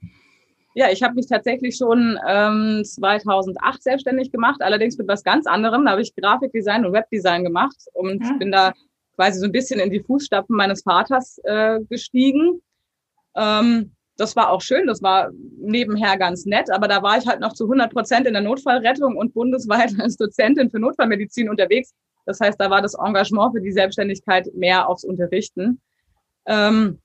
Ja, 0.75 0.91
ich 0.91 1.03
habe 1.03 1.15
mich 1.15 1.27
tatsächlich 1.27 1.77
schon 1.77 2.19
ähm, 2.27 2.83
2008 2.85 3.83
selbstständig 3.83 4.33
gemacht, 4.33 4.63
allerdings 4.63 4.97
mit 4.97 5.09
was 5.09 5.25
ganz 5.25 5.47
anderem. 5.47 5.85
Da 5.85 5.93
habe 5.93 6.03
ich 6.03 6.17
Grafikdesign 6.17 6.87
und 6.87 6.95
Webdesign 6.95 7.45
gemacht 7.45 7.77
und 7.93 8.23
ja. 8.25 8.33
bin 8.39 8.51
da 8.51 8.73
quasi 9.15 9.41
so 9.41 9.45
ein 9.45 9.53
bisschen 9.53 9.81
in 9.81 9.91
die 9.91 10.01
Fußstapfen 10.01 10.57
meines 10.57 10.83
Vaters 10.83 11.39
äh, 11.45 11.81
gestiegen. 11.91 12.63
Ähm, 13.35 13.96
das 14.17 14.37
war 14.37 14.51
auch 14.51 14.63
schön, 14.63 14.87
das 14.87 15.03
war 15.03 15.31
nebenher 15.59 16.17
ganz 16.19 16.47
nett, 16.47 16.71
aber 16.71 16.89
da 16.89 17.03
war 17.03 17.19
ich 17.19 17.27
halt 17.27 17.41
noch 17.41 17.53
zu 17.53 17.65
100 17.65 17.93
Prozent 17.93 18.27
in 18.27 18.33
der 18.33 18.43
Notfallrettung 18.43 19.17
und 19.17 19.35
bundesweit 19.35 19.93
als 20.01 20.17
Dozentin 20.17 20.71
für 20.71 20.79
Notfallmedizin 20.79 21.51
unterwegs. 21.51 21.95
Das 22.25 22.41
heißt, 22.41 22.61
da 22.61 22.71
war 22.71 22.83
das 22.83 22.95
Engagement 22.95 23.55
für 23.55 23.61
die 23.61 23.73
Selbstständigkeit 23.73 24.49
mehr 24.55 24.89
aufs 24.89 25.05
Unterrichten. 25.05 25.81
Ähm, 26.47 26.99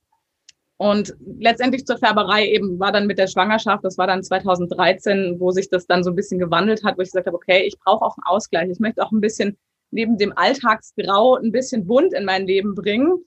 Und 0.77 1.15
letztendlich 1.37 1.85
zur 1.85 1.99
Färberei 1.99 2.47
eben 2.47 2.79
war 2.79 2.91
dann 2.91 3.05
mit 3.05 3.19
der 3.19 3.27
Schwangerschaft, 3.27 3.83
das 3.85 3.99
war 3.99 4.07
dann 4.07 4.23
2013, 4.23 5.39
wo 5.39 5.51
sich 5.51 5.69
das 5.69 5.85
dann 5.85 6.03
so 6.03 6.09
ein 6.09 6.15
bisschen 6.15 6.39
gewandelt 6.39 6.83
hat, 6.83 6.97
wo 6.97 7.01
ich 7.01 7.09
gesagt 7.09 7.27
habe, 7.27 7.37
okay, 7.37 7.61
ich 7.67 7.77
brauche 7.77 8.03
auch 8.03 8.17
einen 8.17 8.35
Ausgleich. 8.35 8.67
Ich 8.69 8.79
möchte 8.79 9.03
auch 9.03 9.11
ein 9.11 9.21
bisschen 9.21 9.57
neben 9.91 10.17
dem 10.17 10.35
Alltagsgrau 10.35 11.35
ein 11.35 11.51
bisschen 11.51 11.85
bunt 11.85 12.13
in 12.13 12.25
mein 12.25 12.47
Leben 12.47 12.73
bringen. 12.73 13.23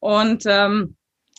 Und 0.00 0.44
ähm, 0.46 0.96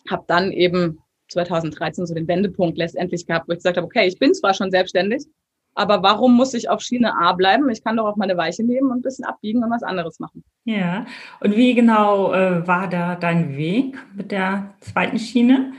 habe 0.09 0.23
dann 0.27 0.53
eben 0.53 0.99
2013 1.29 2.05
so 2.05 2.13
den 2.13 2.27
Wendepunkt 2.27 2.77
letztendlich 2.77 3.25
gehabt, 3.25 3.48
wo 3.48 3.53
ich 3.53 3.60
gesagt 3.60 3.77
habe, 3.77 3.86
okay, 3.86 4.07
ich 4.07 4.19
bin 4.19 4.34
zwar 4.34 4.53
schon 4.53 4.72
selbstständig, 4.72 5.25
aber 5.77 6.01
warum 6.01 6.36
muss 6.36 6.53
ich 6.55 6.69
auf 6.69 6.81
Schiene 6.81 7.13
A 7.15 7.34
bleiben? 7.34 7.69
Ich 7.69 7.84
kann 7.84 7.98
doch 7.98 8.05
auch 8.05 8.15
mal 8.15 8.24
eine 8.24 8.38
Weiche 8.38 8.63
nehmen 8.63 8.89
und 8.89 8.98
ein 8.98 9.01
bisschen 9.03 9.25
abbiegen 9.25 9.63
und 9.63 9.69
was 9.69 9.84
anderes 9.84 10.19
machen. 10.19 10.43
Ja, 10.65 11.05
und 11.39 11.55
wie 11.55 11.75
genau 11.75 12.34
äh, 12.34 12.67
war 12.67 12.89
da 12.89 13.15
dein 13.15 13.55
Weg 13.55 13.98
mit 14.15 14.31
der 14.31 14.74
zweiten 14.79 15.19
Schiene? 15.19 15.74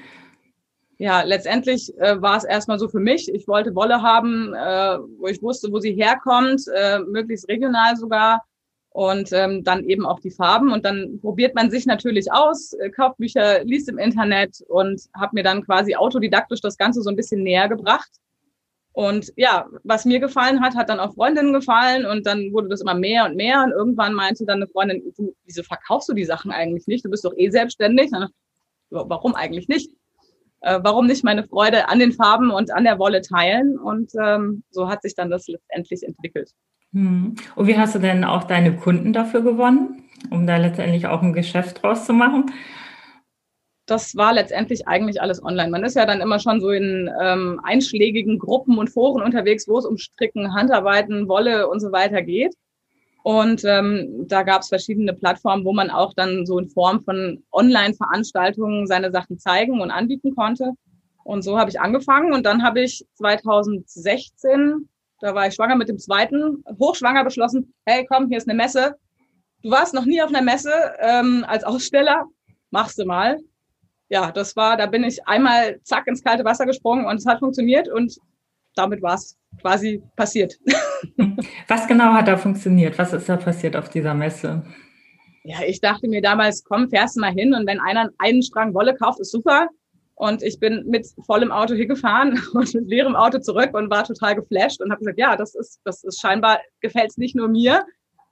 Ja, 0.99 1.23
letztendlich 1.23 1.97
äh, 1.99 2.21
war 2.21 2.37
es 2.37 2.45
erstmal 2.45 2.78
so 2.78 2.88
für 2.88 3.00
mich. 3.00 3.33
Ich 3.33 3.47
wollte 3.49 3.75
Wolle 3.75 4.02
haben, 4.02 4.52
äh, 4.55 4.99
wo 5.19 5.26
ich 5.26 5.43
wusste, 5.43 5.71
wo 5.73 5.81
sie 5.81 5.93
herkommt, 5.93 6.62
äh, 6.75 7.00
möglichst 7.00 7.49
regional 7.49 7.97
sogar 7.97 8.45
und 8.90 9.33
ähm, 9.33 9.64
dann 9.64 9.85
eben 9.85 10.07
auch 10.07 10.21
die 10.21 10.30
Farben. 10.30 10.73
Und 10.73 10.85
dann 10.85 11.21
probiert 11.21 11.54
man 11.54 11.71
sich 11.71 11.87
natürlich 11.87 12.33
aus, 12.33 12.73
äh, 12.75 12.90
kauft 12.90 13.18
Bücher, 13.18 13.64
liest 13.64 13.88
im 13.88 13.99
Internet 13.99 14.62
und 14.68 15.02
habe 15.14 15.35
mir 15.35 15.42
dann 15.42 15.64
quasi 15.64 15.95
autodidaktisch 15.95 16.61
das 16.61 16.76
Ganze 16.76 17.02
so 17.02 17.11
ein 17.11 17.16
bisschen 17.16 17.42
näher 17.42 17.68
gebracht. 17.68 18.11
Und 18.92 19.33
ja, 19.37 19.68
was 19.85 20.04
mir 20.04 20.18
gefallen 20.18 20.61
hat, 20.61 20.75
hat 20.75 20.88
dann 20.88 20.99
auch 20.99 21.14
Freundinnen 21.14 21.52
gefallen 21.52 22.04
und 22.04 22.26
dann 22.26 22.52
wurde 22.52 22.68
das 22.68 22.80
immer 22.80 22.95
mehr 22.95 23.26
und 23.26 23.37
mehr. 23.37 23.62
Und 23.62 23.71
irgendwann 23.71 24.12
meinte 24.12 24.45
dann 24.45 24.57
eine 24.57 24.66
Freundin, 24.66 25.02
du, 25.16 25.33
wieso 25.45 25.62
verkaufst 25.62 26.09
du 26.09 26.14
die 26.14 26.25
Sachen 26.25 26.50
eigentlich 26.50 26.88
nicht? 26.88 27.04
Du 27.04 27.11
bist 27.11 27.25
doch 27.25 27.35
eh 27.37 27.50
selbstständig. 27.50 28.11
Dann, 28.11 28.28
warum 28.90 29.37
eigentlich 29.37 29.68
nicht? 29.68 29.92
Äh, 30.62 30.80
warum 30.83 31.07
nicht 31.07 31.23
meine 31.23 31.45
Freude 31.45 31.88
an 31.88 32.00
den 32.00 32.12
Farben 32.12 32.50
und 32.50 32.73
an 32.73 32.83
der 32.83 32.99
Wolle 32.99 33.23
teilen? 33.23 33.78
Und 33.78 34.11
ähm, 34.21 34.64
so 34.71 34.88
hat 34.88 35.02
sich 35.02 35.14
dann 35.14 35.30
das 35.30 35.47
letztendlich 35.47 36.02
entwickelt. 36.02 36.50
Hm. 36.92 37.37
Und 37.54 37.66
wie 37.66 37.76
hast 37.76 37.95
du 37.95 37.99
denn 37.99 38.25
auch 38.25 38.45
deine 38.45 38.76
Kunden 38.76 39.12
dafür 39.12 39.42
gewonnen, 39.42 40.04
um 40.30 40.47
da 40.47 40.57
letztendlich 40.57 41.07
auch 41.07 41.23
ein 41.23 41.33
Geschäft 41.33 41.83
draus 41.83 42.07
zu 42.07 42.12
machen? 42.12 42.50
Das 43.87 44.16
war 44.16 44.35
letztendlich 44.35 44.87
eigentlich 44.87 45.21
alles 45.21 45.42
online. 45.42 45.71
Man 45.71 45.83
ist 45.83 45.97
ja 45.97 46.04
dann 46.04 46.21
immer 46.21 46.38
schon 46.38 46.61
so 46.61 46.71
in 46.71 47.11
ähm, 47.23 47.59
einschlägigen 47.62 48.38
Gruppen 48.38 48.76
und 48.76 48.90
Foren 48.90 49.23
unterwegs, 49.23 49.66
wo 49.66 49.78
es 49.78 49.87
um 49.87 49.97
Stricken, 49.97 50.52
Handarbeiten, 50.54 51.26
Wolle 51.26 51.68
und 51.68 51.80
so 51.80 51.90
weiter 51.90 52.23
geht. 52.23 52.54
Und 53.23 53.62
ähm, 53.64 54.26
da 54.28 54.42
gab 54.42 54.62
es 54.62 54.68
verschiedene 54.68 55.12
Plattformen, 55.12 55.64
wo 55.64 55.73
man 55.73 55.90
auch 55.90 56.14
dann 56.14 56.47
so 56.47 56.59
in 56.59 56.68
Form 56.68 57.02
von 57.02 57.42
Online-Veranstaltungen 57.50 58.87
seine 58.87 59.11
Sachen 59.11 59.38
zeigen 59.38 59.80
und 59.80 59.90
anbieten 59.90 60.35
konnte. 60.35 60.73
Und 61.25 61.42
so 61.42 61.59
habe 61.59 61.71
ich 61.71 61.80
angefangen. 61.80 62.33
Und 62.33 62.47
dann 62.47 62.62
habe 62.62 62.80
ich 62.80 63.07
2016 63.14 64.88
da 65.20 65.34
war 65.34 65.46
ich 65.46 65.54
schwanger 65.54 65.76
mit 65.76 65.88
dem 65.88 65.98
zweiten, 65.98 66.62
hochschwanger 66.78 67.25
beschlossen, 67.25 67.75
hey 67.87 68.06
komm, 68.08 68.28
hier 68.28 68.38
ist 68.38 68.48
eine 68.48 68.56
Messe. 68.56 68.96
Du 69.62 69.70
warst 69.70 69.94
noch 69.94 70.04
nie 70.04 70.22
auf 70.22 70.28
einer 70.28 70.42
Messe 70.42 70.72
ähm, 71.00 71.44
als 71.48 71.64
Aussteller, 71.64 72.25
machst 72.70 72.98
du 72.98 73.04
mal. 73.04 73.38
Ja, 74.08 74.30
das 74.30 74.56
war, 74.56 74.76
da 74.76 74.87
bin 74.87 75.04
ich 75.04 75.26
einmal 75.26 75.80
zack 75.82 76.06
ins 76.06 76.22
kalte 76.22 76.44
Wasser 76.44 76.64
gesprungen 76.64 77.04
und 77.06 77.16
es 77.16 77.26
hat 77.26 77.40
funktioniert 77.40 77.88
und 77.88 78.16
damit 78.75 79.02
war 79.02 79.14
es 79.14 79.37
quasi 79.60 80.02
passiert. 80.16 80.58
Was 81.68 81.87
genau 81.87 82.12
hat 82.12 82.28
da 82.28 82.37
funktioniert? 82.37 82.98
Was 82.98 83.12
ist 83.12 83.28
da 83.28 83.37
passiert 83.37 83.76
auf 83.76 83.88
dieser 83.88 84.14
Messe? 84.14 84.64
Ja, 85.44 85.58
ich 85.66 85.80
dachte 85.80 86.08
mir 86.08 86.22
damals, 86.22 86.62
komm, 86.64 86.88
fährst 86.90 87.16
du 87.16 87.20
mal 87.20 87.32
hin 87.32 87.54
und 87.54 87.66
wenn 87.66 87.80
einer 87.80 88.10
einen 88.18 88.42
Strang 88.42 88.75
Wolle 88.75 88.94
kauft, 88.94 89.20
ist 89.20 89.32
super. 89.32 89.68
Und 90.18 90.42
ich 90.42 90.58
bin 90.58 90.84
mit 90.88 91.06
vollem 91.26 91.52
Auto 91.52 91.75
hier 91.75 91.87
gefahren 91.87 92.40
und 92.52 92.75
mit 92.75 92.88
leerem 92.88 93.14
Auto 93.14 93.38
zurück 93.38 93.70
und 93.72 93.88
war 93.88 94.02
total 94.02 94.34
geflasht 94.34 94.80
und 94.80 94.90
habe 94.90 94.98
gesagt, 94.98 95.18
ja, 95.18 95.37
das 95.37 95.54
ist, 95.54 95.80
das 95.84 96.02
ist 96.02 96.20
scheinbar, 96.20 96.58
gefällt 96.80 97.10
es 97.10 97.18
nicht 97.18 97.37
nur 97.37 97.48
mir, 97.48 97.84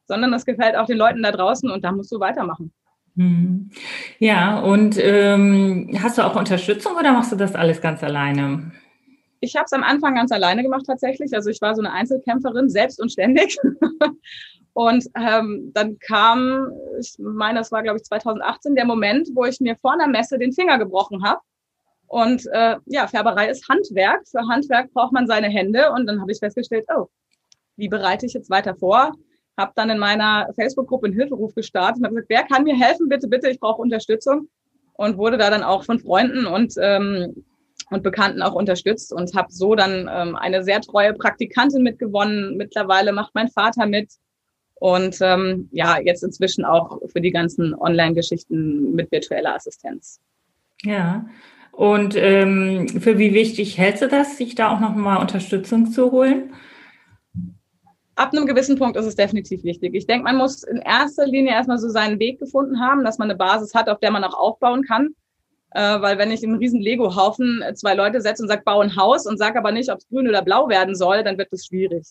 sondern 0.07 0.33
das 0.33 0.45
gefällt 0.45 0.77
auch 0.77 0.87
den 0.87 0.99
Leuten 0.99 1.23
da 1.23 1.31
draußen 1.31 1.71
und 1.71 1.85
da 1.85 1.93
musst 1.93 2.11
du 2.11 2.19
weitermachen. 2.19 2.73
Hm. 3.17 3.71
Ja, 4.19 4.59
und 4.59 4.99
ähm, 4.99 5.97
hast 6.03 6.19
du 6.19 6.23
auch 6.23 6.35
Unterstützung 6.35 6.97
oder 6.97 7.13
machst 7.13 7.31
du 7.31 7.37
das 7.37 7.55
alles 7.55 7.81
ganz 7.81 8.03
alleine? 8.03 8.73
Ich 9.41 9.55
habe 9.55 9.67
es 9.67 9.73
am 9.73 9.85
Anfang 9.85 10.17
ganz 10.17 10.33
alleine 10.33 10.65
gemacht 10.65 10.85
tatsächlich. 10.87 11.33
Also 11.35 11.51
ich 11.51 11.61
war 11.61 11.77
so 11.77 11.83
eine 11.83 11.93
Einzelkämpferin, 11.93 12.69
selbst 12.69 13.01
und 13.01 13.13
ständig. 13.13 13.57
und 14.73 15.05
ähm, 15.15 15.71
dann 15.73 15.99
kam, 16.01 16.73
ich 17.01 17.15
meine, 17.19 17.61
das 17.61 17.71
war 17.71 17.85
glaube 17.85 17.99
ich 17.99 18.05
2018, 18.05 18.75
der 18.75 18.87
Moment, 18.87 19.29
wo 19.35 19.45
ich 19.45 19.61
mir 19.61 19.77
vor 19.77 19.93
einer 19.93 20.09
Messe 20.09 20.37
den 20.37 20.53
Finger 20.53 20.79
gebrochen 20.79 21.23
habe 21.25 21.41
und 22.09 22.47
äh, 22.53 22.77
ja, 22.87 23.07
Färberei 23.07 23.49
ist 23.49 23.69
Handwerk. 23.69 24.27
Für 24.29 24.47
Handwerk 24.49 24.93
braucht 24.93 25.13
man 25.13 25.27
seine 25.27 25.49
Hände. 25.49 25.91
Und 25.93 26.07
dann 26.07 26.21
habe 26.21 26.33
ich 26.33 26.39
festgestellt, 26.39 26.87
oh, 26.95 27.07
wie 27.77 27.89
bereite 27.89 28.27
ich 28.27 28.33
jetzt 28.33 28.51
weiter 28.51 28.75
vor? 28.75 29.13
Habe 29.59 29.73
dann 29.75 29.91
in 29.91 29.99
meiner 29.99 30.49
Facebook-Gruppe 30.55 31.07
einen 31.07 31.17
Hilferuf 31.17 31.55
gestartet 31.55 31.99
und 31.99 32.05
habe 32.05 32.15
gesagt, 32.15 32.31
wer 32.31 32.45
kann 32.45 32.65
mir 32.65 32.77
helfen? 32.77 33.09
Bitte, 33.09 33.29
bitte, 33.29 33.49
ich 33.49 33.59
brauche 33.59 33.83
Unterstützung. 33.83 34.49
Und 34.95 35.19
wurde 35.19 35.37
da 35.37 35.51
dann 35.51 35.63
auch 35.63 35.85
von 35.85 35.99
Freunden 35.99 36.47
und, 36.47 36.75
ähm, 36.81 37.45
und 37.91 38.03
Bekannten 38.03 38.41
auch 38.41 38.55
unterstützt 38.55 39.13
und 39.13 39.35
habe 39.35 39.53
so 39.53 39.75
dann 39.75 40.09
ähm, 40.11 40.37
eine 40.37 40.63
sehr 40.63 40.81
treue 40.81 41.13
Praktikantin 41.13 41.83
mitgewonnen. 41.83 42.57
Mittlerweile 42.57 43.13
macht 43.13 43.35
mein 43.35 43.49
Vater 43.49 43.87
mit. 43.87 44.13
Und 44.77 45.19
ähm, 45.21 45.69
ja, 45.73 45.99
jetzt 46.01 46.23
inzwischen 46.23 46.65
auch 46.65 47.01
für 47.11 47.21
die 47.21 47.31
ganzen 47.31 47.75
Online-Geschichten 47.75 48.95
mit 48.95 49.11
virtueller 49.11 49.55
Assistenz. 49.55 50.21
Ja, 50.83 51.27
und 51.77 52.17
ähm, 52.17 52.89
für 52.89 53.19
wie 53.19 53.35
wichtig 53.35 53.77
hältst 53.77 54.01
du 54.01 54.09
das, 54.09 54.39
sich 54.39 54.55
da 54.55 54.71
auch 54.71 54.81
nochmal 54.81 55.19
Unterstützung 55.19 55.91
zu 55.91 56.11
holen? 56.11 56.55
Ab 58.15 58.33
einem 58.33 58.47
gewissen 58.47 58.79
Punkt 58.79 58.97
ist 58.97 59.05
es 59.05 59.15
definitiv 59.15 59.63
wichtig. 59.63 59.95
Ich 59.95 60.07
denke, 60.07 60.25
man 60.25 60.39
muss 60.39 60.63
in 60.63 60.79
erster 60.79 61.27
Linie 61.27 61.53
erstmal 61.53 61.77
so 61.77 61.91
seinen 61.91 62.19
Weg 62.19 62.39
gefunden 62.39 62.81
haben, 62.81 63.05
dass 63.05 63.19
man 63.19 63.29
eine 63.29 63.37
Basis 63.37 63.75
hat, 63.75 63.91
auf 63.91 64.01
der 64.01 64.11
man 64.11 64.25
auch 64.25 64.33
aufbauen 64.33 64.85
kann. 64.85 65.11
Äh, 65.73 66.01
weil 66.01 66.17
wenn 66.17 66.31
ich 66.31 66.43
einen 66.43 66.57
riesen 66.57 66.81
Lego-Haufen 66.81 67.63
zwei 67.75 67.93
Leute 67.93 68.23
setze 68.23 68.43
und 68.43 68.49
sage, 68.49 68.63
bau 68.65 68.81
ein 68.81 68.97
Haus 68.97 69.27
und 69.27 69.37
sage 69.37 69.59
aber 69.59 69.71
nicht, 69.71 69.93
ob 69.93 69.99
es 69.99 70.09
grün 70.09 70.27
oder 70.27 70.41
blau 70.41 70.71
werden 70.71 70.95
soll, 70.95 71.25
dann 71.25 71.37
wird 71.37 71.53
es 71.53 71.67
schwierig. 71.67 72.07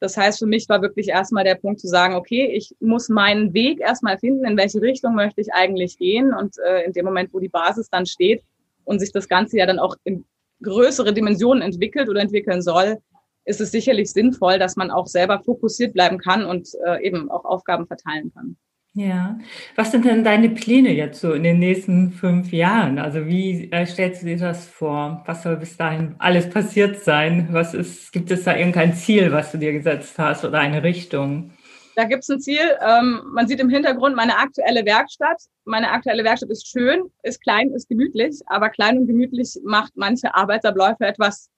Das 0.00 0.16
heißt, 0.16 0.38
für 0.38 0.46
mich 0.46 0.66
war 0.70 0.80
wirklich 0.80 1.08
erstmal 1.08 1.44
der 1.44 1.56
Punkt 1.56 1.78
zu 1.78 1.88
sagen, 1.88 2.14
okay, 2.14 2.46
ich 2.46 2.74
muss 2.80 3.10
meinen 3.10 3.52
Weg 3.52 3.80
erstmal 3.80 4.16
finden, 4.16 4.46
in 4.46 4.56
welche 4.56 4.80
Richtung 4.80 5.14
möchte 5.14 5.42
ich 5.42 5.52
eigentlich 5.52 5.98
gehen. 5.98 6.32
Und 6.32 6.56
äh, 6.66 6.84
in 6.84 6.94
dem 6.94 7.04
Moment, 7.04 7.34
wo 7.34 7.38
die 7.38 7.50
Basis 7.50 7.90
dann 7.90 8.06
steht, 8.06 8.42
und 8.84 9.00
sich 9.00 9.12
das 9.12 9.28
Ganze 9.28 9.58
ja 9.58 9.66
dann 9.66 9.78
auch 9.78 9.96
in 10.04 10.24
größere 10.62 11.12
Dimensionen 11.12 11.62
entwickelt 11.62 12.08
oder 12.08 12.20
entwickeln 12.20 12.62
soll, 12.62 12.98
ist 13.44 13.60
es 13.60 13.70
sicherlich 13.70 14.10
sinnvoll, 14.10 14.58
dass 14.58 14.76
man 14.76 14.90
auch 14.90 15.06
selber 15.06 15.40
fokussiert 15.44 15.92
bleiben 15.92 16.18
kann 16.18 16.44
und 16.44 16.68
äh, 16.86 17.06
eben 17.06 17.30
auch 17.30 17.44
Aufgaben 17.44 17.86
verteilen 17.86 18.32
kann. 18.32 18.56
Ja, 18.96 19.40
was 19.74 19.90
sind 19.90 20.04
denn 20.04 20.22
deine 20.22 20.50
Pläne 20.50 20.92
jetzt 20.92 21.20
so 21.20 21.32
in 21.32 21.42
den 21.42 21.58
nächsten 21.58 22.12
fünf 22.12 22.52
Jahren? 22.52 23.00
Also 23.00 23.26
wie 23.26 23.68
äh, 23.72 23.86
stellst 23.86 24.22
du 24.22 24.26
dir 24.26 24.36
das 24.36 24.68
vor? 24.68 25.24
Was 25.26 25.42
soll 25.42 25.56
bis 25.56 25.76
dahin 25.76 26.14
alles 26.18 26.48
passiert 26.48 27.00
sein? 27.00 27.48
Was 27.50 27.74
ist, 27.74 28.12
gibt 28.12 28.30
es 28.30 28.44
da 28.44 28.56
irgendein 28.56 28.94
Ziel, 28.94 29.32
was 29.32 29.50
du 29.50 29.58
dir 29.58 29.72
gesetzt 29.72 30.16
hast 30.16 30.44
oder 30.44 30.60
eine 30.60 30.84
Richtung? 30.84 31.50
Da 31.96 32.04
gibt 32.04 32.24
es 32.24 32.28
ein 32.28 32.40
Ziel. 32.40 32.76
Ähm, 32.80 33.22
man 33.32 33.46
sieht 33.46 33.60
im 33.60 33.68
Hintergrund 33.68 34.16
meine 34.16 34.36
aktuelle 34.36 34.84
Werkstatt. 34.84 35.42
Meine 35.64 35.90
aktuelle 35.90 36.24
Werkstatt 36.24 36.50
ist 36.50 36.66
schön, 36.66 37.10
ist 37.22 37.40
klein, 37.40 37.70
ist 37.70 37.88
gemütlich, 37.88 38.40
aber 38.46 38.68
klein 38.70 38.98
und 38.98 39.06
gemütlich 39.06 39.58
macht 39.64 39.92
manche 39.94 40.34
Arbeitsabläufe 40.34 41.06
etwas, 41.06 41.50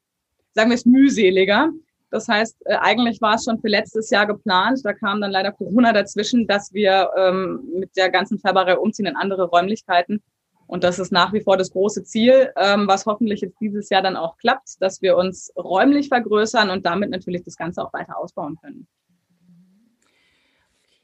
sagen 0.54 0.70
wir 0.70 0.74
es, 0.74 0.84
mühseliger. 0.84 1.70
Das 2.10 2.28
heißt, 2.28 2.56
äh, 2.66 2.76
eigentlich 2.76 3.20
war 3.20 3.34
es 3.34 3.44
schon 3.44 3.60
für 3.60 3.68
letztes 3.68 4.10
Jahr 4.10 4.26
geplant. 4.26 4.80
Da 4.84 4.92
kam 4.92 5.20
dann 5.20 5.30
leider 5.30 5.52
Corona 5.52 5.92
dazwischen, 5.92 6.46
dass 6.46 6.72
wir 6.72 7.10
ähm, 7.16 7.68
mit 7.78 7.96
der 7.96 8.10
ganzen 8.10 8.38
Färberei 8.38 8.76
umziehen 8.76 9.06
in 9.06 9.16
andere 9.16 9.44
Räumlichkeiten. 9.44 10.22
Und 10.66 10.84
das 10.84 10.98
ist 10.98 11.12
nach 11.12 11.32
wie 11.32 11.40
vor 11.40 11.56
das 11.56 11.70
große 11.70 12.04
Ziel, 12.04 12.52
ähm, 12.56 12.88
was 12.88 13.06
hoffentlich 13.06 13.40
jetzt 13.40 13.60
dieses 13.60 13.88
Jahr 13.88 14.02
dann 14.02 14.16
auch 14.16 14.36
klappt, 14.36 14.80
dass 14.80 15.00
wir 15.00 15.16
uns 15.16 15.52
räumlich 15.56 16.08
vergrößern 16.08 16.70
und 16.70 16.84
damit 16.84 17.10
natürlich 17.10 17.44
das 17.44 17.56
Ganze 17.56 17.82
auch 17.82 17.92
weiter 17.92 18.18
ausbauen 18.18 18.56
können. 18.60 18.86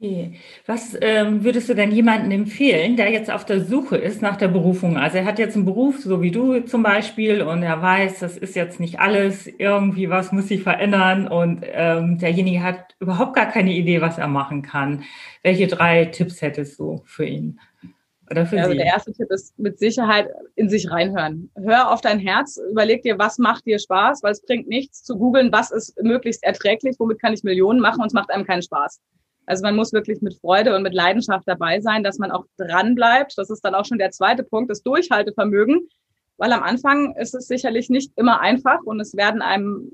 Okay. 0.03 0.33
Was 0.65 0.97
ähm, 0.99 1.45
würdest 1.45 1.69
du 1.69 1.75
denn 1.75 1.93
jemandem 1.93 2.31
empfehlen, 2.31 2.97
der 2.97 3.09
jetzt 3.09 3.31
auf 3.31 3.45
der 3.45 3.61
Suche 3.61 3.95
ist 3.95 4.21
nach 4.21 4.35
der 4.35 4.49
Berufung? 4.49 4.97
Also 4.97 5.19
er 5.19 5.23
hat 5.23 5.39
jetzt 5.39 5.55
einen 5.55 5.63
Beruf, 5.63 5.99
so 5.99 6.21
wie 6.21 6.31
du 6.31 6.59
zum 6.59 6.83
Beispiel, 6.83 7.41
und 7.41 7.63
er 7.63 7.81
weiß, 7.81 8.19
das 8.19 8.37
ist 8.37 8.53
jetzt 8.57 8.81
nicht 8.81 8.99
alles, 8.99 9.47
irgendwie 9.47 10.09
was 10.09 10.33
muss 10.33 10.49
sich 10.49 10.61
verändern 10.61 11.29
und 11.29 11.63
ähm, 11.63 12.17
derjenige 12.17 12.61
hat 12.61 12.95
überhaupt 12.99 13.33
gar 13.33 13.45
keine 13.45 13.71
Idee, 13.71 14.01
was 14.01 14.17
er 14.17 14.27
machen 14.27 14.61
kann. 14.61 15.05
Welche 15.41 15.67
drei 15.67 16.03
Tipps 16.03 16.41
hättest 16.41 16.77
du 16.79 17.01
für 17.05 17.25
ihn? 17.25 17.61
Oder 18.29 18.45
für 18.45 18.59
also 18.59 18.71
Sie? 18.71 18.77
der 18.77 18.87
erste 18.87 19.13
Tipp 19.13 19.31
ist 19.31 19.57
mit 19.57 19.79
Sicherheit 19.79 20.27
in 20.55 20.67
sich 20.67 20.91
reinhören. 20.91 21.49
Hör 21.55 21.89
auf 21.91 22.01
dein 22.01 22.19
Herz, 22.19 22.59
überleg 22.69 23.03
dir, 23.03 23.17
was 23.19 23.37
macht 23.37 23.65
dir 23.65 23.79
Spaß, 23.79 24.21
weil 24.21 24.33
es 24.33 24.41
bringt 24.41 24.67
nichts 24.67 25.01
zu 25.05 25.17
googeln, 25.17 25.49
was 25.53 25.71
ist 25.71 25.97
möglichst 26.03 26.43
erträglich, 26.43 26.97
womit 26.99 27.21
kann 27.21 27.33
ich 27.33 27.43
Millionen 27.43 27.79
machen 27.79 28.01
und 28.01 28.07
es 28.07 28.13
macht 28.13 28.31
einem 28.31 28.45
keinen 28.45 28.63
Spaß. 28.63 28.99
Also 29.45 29.63
man 29.63 29.75
muss 29.75 29.93
wirklich 29.93 30.21
mit 30.21 30.35
Freude 30.35 30.75
und 30.75 30.83
mit 30.83 30.93
Leidenschaft 30.93 31.47
dabei 31.47 31.81
sein, 31.81 32.03
dass 32.03 32.17
man 32.17 32.31
auch 32.31 32.45
dran 32.57 32.95
bleibt. 32.95 33.37
Das 33.37 33.49
ist 33.49 33.61
dann 33.61 33.75
auch 33.75 33.85
schon 33.85 33.97
der 33.97 34.11
zweite 34.11 34.43
Punkt, 34.43 34.71
das 34.71 34.83
Durchhaltevermögen. 34.83 35.89
weil 36.37 36.51
am 36.51 36.63
Anfang 36.63 37.15
ist 37.15 37.35
es 37.35 37.47
sicherlich 37.47 37.89
nicht 37.89 38.11
immer 38.15 38.39
einfach 38.41 38.79
und 38.85 38.99
es 38.99 39.15
werden 39.15 39.41
einem, 39.41 39.91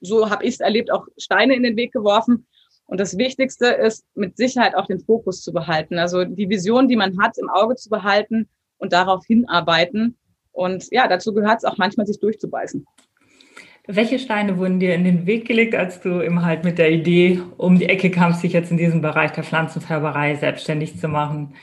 so 0.00 0.30
habe 0.30 0.44
ich 0.44 0.54
es 0.54 0.60
erlebt, 0.60 0.92
auch 0.92 1.06
Steine 1.18 1.54
in 1.56 1.64
den 1.64 1.76
Weg 1.76 1.92
geworfen. 1.92 2.46
Und 2.86 3.00
das 3.00 3.18
Wichtigste 3.18 3.66
ist, 3.66 4.06
mit 4.14 4.36
Sicherheit 4.36 4.76
auch 4.76 4.86
den 4.86 5.00
Fokus 5.00 5.42
zu 5.42 5.52
behalten. 5.52 5.98
Also 5.98 6.24
die 6.24 6.48
Vision, 6.48 6.86
die 6.86 6.96
man 6.96 7.20
hat, 7.20 7.36
im 7.36 7.48
Auge 7.50 7.74
zu 7.74 7.90
behalten 7.90 8.48
und 8.78 8.92
darauf 8.92 9.24
hinarbeiten. 9.26 10.16
Und 10.52 10.86
ja, 10.92 11.08
dazu 11.08 11.34
gehört 11.34 11.58
es 11.58 11.64
auch 11.64 11.78
manchmal, 11.78 12.06
sich 12.06 12.20
durchzubeißen. 12.20 12.86
Welche 13.86 14.18
Steine 14.18 14.58
wurden 14.58 14.80
dir 14.80 14.94
in 14.94 15.04
den 15.04 15.26
Weg 15.26 15.46
gelegt, 15.46 15.74
als 15.74 16.00
du 16.00 16.20
eben 16.20 16.44
halt 16.44 16.64
mit 16.64 16.78
der 16.78 16.90
Idee 16.90 17.40
um 17.56 17.78
die 17.78 17.88
Ecke 17.88 18.10
kamst, 18.10 18.42
dich 18.42 18.52
jetzt 18.52 18.70
in 18.70 18.76
diesem 18.76 19.00
Bereich 19.00 19.32
der 19.32 19.44
Pflanzenfärberei 19.44 20.34
selbstständig 20.34 20.98
zu 20.98 21.08
machen? 21.08 21.54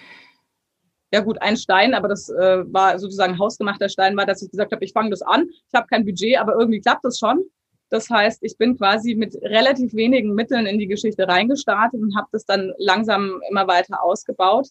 ja 1.13 1.19
gut, 1.19 1.39
ein 1.43 1.57
Stein, 1.57 1.93
aber 1.93 2.07
das 2.07 2.27
äh, 2.29 2.63
war 2.73 2.97
sozusagen 2.97 3.37
hausgemachter 3.37 3.87
Stein, 3.87 4.17
war, 4.17 4.25
dass 4.25 4.41
ich 4.41 4.49
gesagt 4.49 4.71
habe, 4.71 4.83
ich 4.83 4.93
fange 4.93 5.11
das 5.11 5.21
an. 5.21 5.47
Ich 5.47 5.73
habe 5.75 5.85
kein 5.85 6.05
Budget, 6.05 6.39
aber 6.39 6.55
irgendwie 6.55 6.81
klappt 6.81 7.05
das 7.05 7.19
schon. 7.19 7.43
Das 7.91 8.09
heißt, 8.09 8.39
ich 8.41 8.57
bin 8.57 8.75
quasi 8.75 9.13
mit 9.13 9.35
relativ 9.43 9.93
wenigen 9.93 10.33
Mitteln 10.33 10.65
in 10.65 10.79
die 10.79 10.87
Geschichte 10.87 11.27
reingestartet 11.27 12.01
und 12.01 12.17
habe 12.17 12.29
das 12.31 12.45
dann 12.45 12.73
langsam 12.79 13.39
immer 13.47 13.67
weiter 13.67 14.03
ausgebaut. 14.03 14.69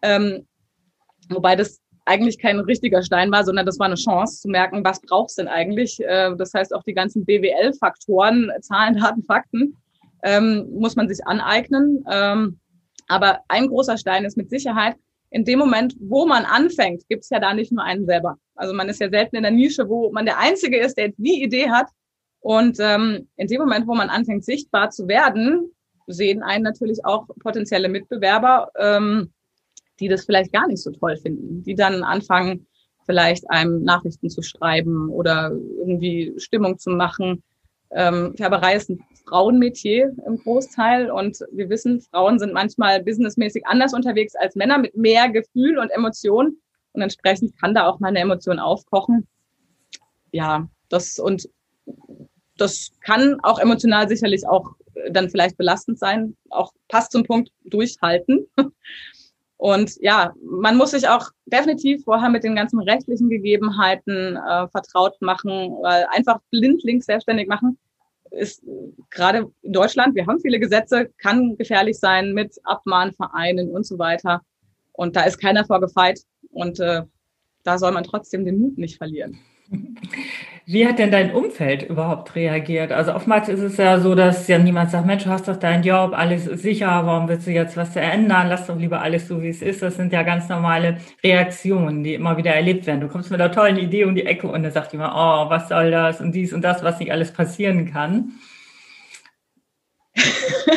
Ähm, 0.00 0.46
wobei 1.28 1.56
das 1.56 1.80
eigentlich 2.10 2.38
kein 2.38 2.58
richtiger 2.58 3.02
Stein 3.02 3.30
war, 3.30 3.44
sondern 3.44 3.66
das 3.66 3.78
war 3.78 3.86
eine 3.86 3.94
Chance 3.94 4.40
zu 4.40 4.48
merken, 4.48 4.84
was 4.84 5.00
brauchst 5.00 5.38
denn 5.38 5.46
eigentlich. 5.46 6.00
Äh, 6.00 6.34
das 6.36 6.52
heißt, 6.52 6.74
auch 6.74 6.82
die 6.82 6.94
ganzen 6.94 7.24
BWL-Faktoren, 7.24 8.50
Zahlen, 8.60 8.96
Daten, 9.00 9.22
Fakten, 9.22 9.76
ähm, 10.24 10.68
muss 10.72 10.96
man 10.96 11.08
sich 11.08 11.24
aneignen. 11.24 12.04
Ähm, 12.10 12.58
aber 13.06 13.40
ein 13.48 13.68
großer 13.68 13.96
Stein 13.96 14.24
ist 14.24 14.36
mit 14.36 14.50
Sicherheit, 14.50 14.96
in 15.30 15.44
dem 15.44 15.60
Moment, 15.60 15.94
wo 16.00 16.26
man 16.26 16.44
anfängt, 16.44 17.08
gibt 17.08 17.22
es 17.22 17.30
ja 17.30 17.38
da 17.38 17.54
nicht 17.54 17.70
nur 17.70 17.84
einen 17.84 18.04
selber. 18.04 18.36
Also 18.56 18.74
man 18.74 18.88
ist 18.88 19.00
ja 19.00 19.08
selten 19.08 19.36
in 19.36 19.42
der 19.42 19.52
Nische, 19.52 19.88
wo 19.88 20.10
man 20.10 20.26
der 20.26 20.38
Einzige 20.38 20.78
ist, 20.78 20.98
der 20.98 21.12
die 21.16 21.42
Idee 21.42 21.70
hat. 21.70 21.86
Und 22.40 22.78
ähm, 22.80 23.28
in 23.36 23.46
dem 23.46 23.60
Moment, 23.60 23.86
wo 23.86 23.94
man 23.94 24.10
anfängt, 24.10 24.44
sichtbar 24.44 24.90
zu 24.90 25.06
werden, 25.06 25.70
sehen 26.08 26.42
einen 26.42 26.64
natürlich 26.64 27.04
auch 27.04 27.28
potenzielle 27.40 27.88
Mitbewerber, 27.88 28.70
die 30.00 30.08
das 30.08 30.24
vielleicht 30.24 30.52
gar 30.52 30.66
nicht 30.66 30.82
so 30.82 30.90
toll 30.90 31.16
finden, 31.16 31.62
die 31.62 31.74
dann 31.74 32.02
anfangen, 32.02 32.66
vielleicht 33.06 33.48
einem 33.50 33.82
Nachrichten 33.82 34.30
zu 34.30 34.42
schreiben 34.42 35.10
oder 35.10 35.52
irgendwie 35.78 36.32
Stimmung 36.38 36.78
zu 36.78 36.90
machen. 36.90 37.42
Ähm, 37.90 38.34
Färberei 38.36 38.76
ist 38.76 38.88
ein 38.88 39.00
Frauenmetier 39.26 40.12
im 40.26 40.38
Großteil 40.38 41.10
und 41.10 41.38
wir 41.52 41.68
wissen, 41.68 42.00
Frauen 42.00 42.38
sind 42.38 42.52
manchmal 42.52 43.02
businessmäßig 43.02 43.66
anders 43.66 43.94
unterwegs 43.94 44.34
als 44.36 44.54
Männer 44.54 44.78
mit 44.78 44.96
mehr 44.96 45.28
Gefühl 45.28 45.78
und 45.78 45.90
Emotion 45.90 46.56
und 46.92 47.02
entsprechend 47.02 47.58
kann 47.60 47.74
da 47.74 47.86
auch 47.86 48.00
mal 48.00 48.08
eine 48.08 48.20
Emotion 48.20 48.58
aufkochen. 48.58 49.26
Ja, 50.32 50.68
das 50.88 51.18
und 51.18 51.48
das 52.56 52.90
kann 53.00 53.40
auch 53.42 53.58
emotional 53.58 54.08
sicherlich 54.08 54.46
auch 54.46 54.74
dann 55.10 55.30
vielleicht 55.30 55.56
belastend 55.56 55.98
sein, 55.98 56.36
auch 56.50 56.72
passt 56.88 57.12
zum 57.12 57.24
Punkt 57.24 57.50
durchhalten. 57.64 58.46
Und 59.60 59.96
ja, 60.00 60.32
man 60.42 60.76
muss 60.78 60.92
sich 60.92 61.06
auch 61.06 61.28
definitiv 61.44 62.04
vorher 62.04 62.30
mit 62.30 62.44
den 62.44 62.56
ganzen 62.56 62.80
rechtlichen 62.80 63.28
Gegebenheiten 63.28 64.36
äh, 64.36 64.68
vertraut 64.68 65.20
machen, 65.20 65.76
weil 65.82 66.06
einfach 66.10 66.38
blindlings 66.50 67.04
selbstständig 67.04 67.46
machen 67.46 67.78
ist 68.30 68.62
gerade 69.10 69.50
in 69.62 69.72
Deutschland, 69.72 70.14
wir 70.14 70.26
haben 70.26 70.40
viele 70.40 70.60
Gesetze, 70.60 71.10
kann 71.18 71.56
gefährlich 71.56 71.98
sein 71.98 72.32
mit 72.32 72.56
Abmahnvereinen 72.64 73.70
und 73.70 73.86
so 73.86 73.98
weiter. 73.98 74.42
Und 74.92 75.16
da 75.16 75.22
ist 75.22 75.38
keiner 75.38 75.64
vorgefeit. 75.64 76.20
Und 76.50 76.80
äh, 76.80 77.02
da 77.62 77.78
soll 77.78 77.92
man 77.92 78.04
trotzdem 78.04 78.44
den 78.44 78.58
Mut 78.58 78.78
nicht 78.78 78.96
verlieren. 78.96 79.38
Wie 80.72 80.86
hat 80.86 81.00
denn 81.00 81.10
dein 81.10 81.34
Umfeld 81.34 81.82
überhaupt 81.82 82.36
reagiert? 82.36 82.92
Also 82.92 83.12
oftmals 83.12 83.48
ist 83.48 83.58
es 83.58 83.76
ja 83.76 83.98
so, 83.98 84.14
dass 84.14 84.46
ja 84.46 84.56
niemand 84.56 84.92
sagt, 84.92 85.04
Mensch, 85.04 85.24
du 85.24 85.30
hast 85.30 85.48
doch 85.48 85.56
deinen 85.56 85.82
Job, 85.82 86.12
alles 86.14 86.46
ist 86.46 86.62
sicher, 86.62 86.86
warum 86.86 87.28
willst 87.28 87.48
du 87.48 87.50
jetzt 87.50 87.76
was 87.76 87.96
ändern? 87.96 88.46
Lass 88.48 88.68
doch 88.68 88.78
lieber 88.78 89.00
alles 89.00 89.26
so, 89.26 89.42
wie 89.42 89.48
es 89.48 89.62
ist. 89.62 89.82
Das 89.82 89.96
sind 89.96 90.12
ja 90.12 90.22
ganz 90.22 90.48
normale 90.48 90.98
Reaktionen, 91.24 92.04
die 92.04 92.14
immer 92.14 92.36
wieder 92.36 92.54
erlebt 92.54 92.86
werden. 92.86 93.00
Du 93.00 93.08
kommst 93.08 93.32
mit 93.32 93.40
einer 93.40 93.50
tollen 93.50 93.78
Idee 93.78 94.04
um 94.04 94.14
die 94.14 94.24
Ecke 94.24 94.46
und 94.46 94.62
dann 94.62 94.70
sagt 94.70 94.92
jemand, 94.92 95.12
oh, 95.16 95.50
was 95.50 95.68
soll 95.70 95.90
das 95.90 96.20
und 96.20 96.36
dies 96.36 96.52
und 96.52 96.62
das, 96.62 96.84
was 96.84 97.00
nicht 97.00 97.10
alles 97.10 97.32
passieren 97.32 97.92
kann. 97.92 98.34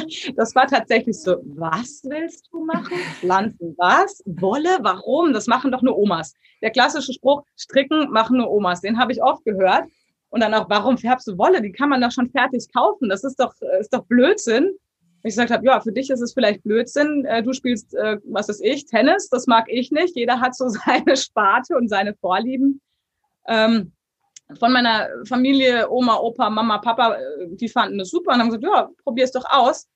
das 0.35 0.55
war 0.55 0.67
tatsächlich 0.67 1.19
so, 1.19 1.37
was 1.43 2.01
willst 2.03 2.49
du 2.51 2.63
machen? 2.65 2.97
Pflanzen 3.19 3.75
was? 3.77 4.23
Wolle? 4.25 4.77
Warum? 4.81 5.33
Das 5.33 5.47
machen 5.47 5.71
doch 5.71 5.81
nur 5.81 5.97
Omas. 5.97 6.33
Der 6.61 6.71
klassische 6.71 7.13
Spruch, 7.13 7.43
stricken 7.57 8.11
machen 8.11 8.37
nur 8.37 8.49
Omas, 8.51 8.81
den 8.81 8.97
habe 8.99 9.11
ich 9.11 9.21
oft 9.21 9.43
gehört. 9.45 9.85
Und 10.29 10.41
dann 10.41 10.53
auch, 10.55 10.67
warum 10.69 10.97
färbst 10.97 11.27
du 11.27 11.37
Wolle? 11.37 11.61
Die 11.61 11.71
kann 11.71 11.89
man 11.89 12.01
doch 12.01 12.11
schon 12.11 12.29
fertig 12.31 12.65
kaufen. 12.73 13.09
Das 13.09 13.23
ist 13.23 13.39
doch, 13.39 13.53
ist 13.79 13.93
doch 13.93 14.03
Blödsinn. 14.05 14.71
Ich 15.25 15.35
gesagt 15.35 15.51
habe, 15.51 15.65
ja, 15.65 15.79
für 15.79 15.91
dich 15.91 16.09
ist 16.09 16.21
es 16.21 16.33
vielleicht 16.33 16.63
Blödsinn. 16.63 17.23
Äh, 17.25 17.43
du 17.43 17.53
spielst, 17.53 17.93
äh, 17.93 18.17
was 18.25 18.49
ist 18.49 18.61
ich, 18.63 18.85
Tennis, 18.85 19.29
das 19.29 19.47
mag 19.47 19.65
ich 19.69 19.91
nicht. 19.91 20.15
Jeder 20.15 20.41
hat 20.41 20.55
so 20.55 20.67
seine 20.85 21.15
Sparte 21.15 21.75
und 21.75 21.87
seine 21.87 22.13
Vorlieben. 22.15 22.81
Ähm, 23.47 23.93
von 24.59 24.73
meiner 24.73 25.07
Familie, 25.25 25.89
Oma, 25.89 26.17
Opa, 26.17 26.49
Mama, 26.49 26.79
Papa, 26.79 27.15
äh, 27.15 27.47
die 27.51 27.69
fanden 27.69 27.99
das 27.99 28.09
super 28.09 28.33
und 28.33 28.39
haben 28.39 28.47
gesagt, 28.47 28.63
ja, 28.63 28.89
probier 29.03 29.23
es 29.23 29.31
doch 29.31 29.45
aus. 29.49 29.87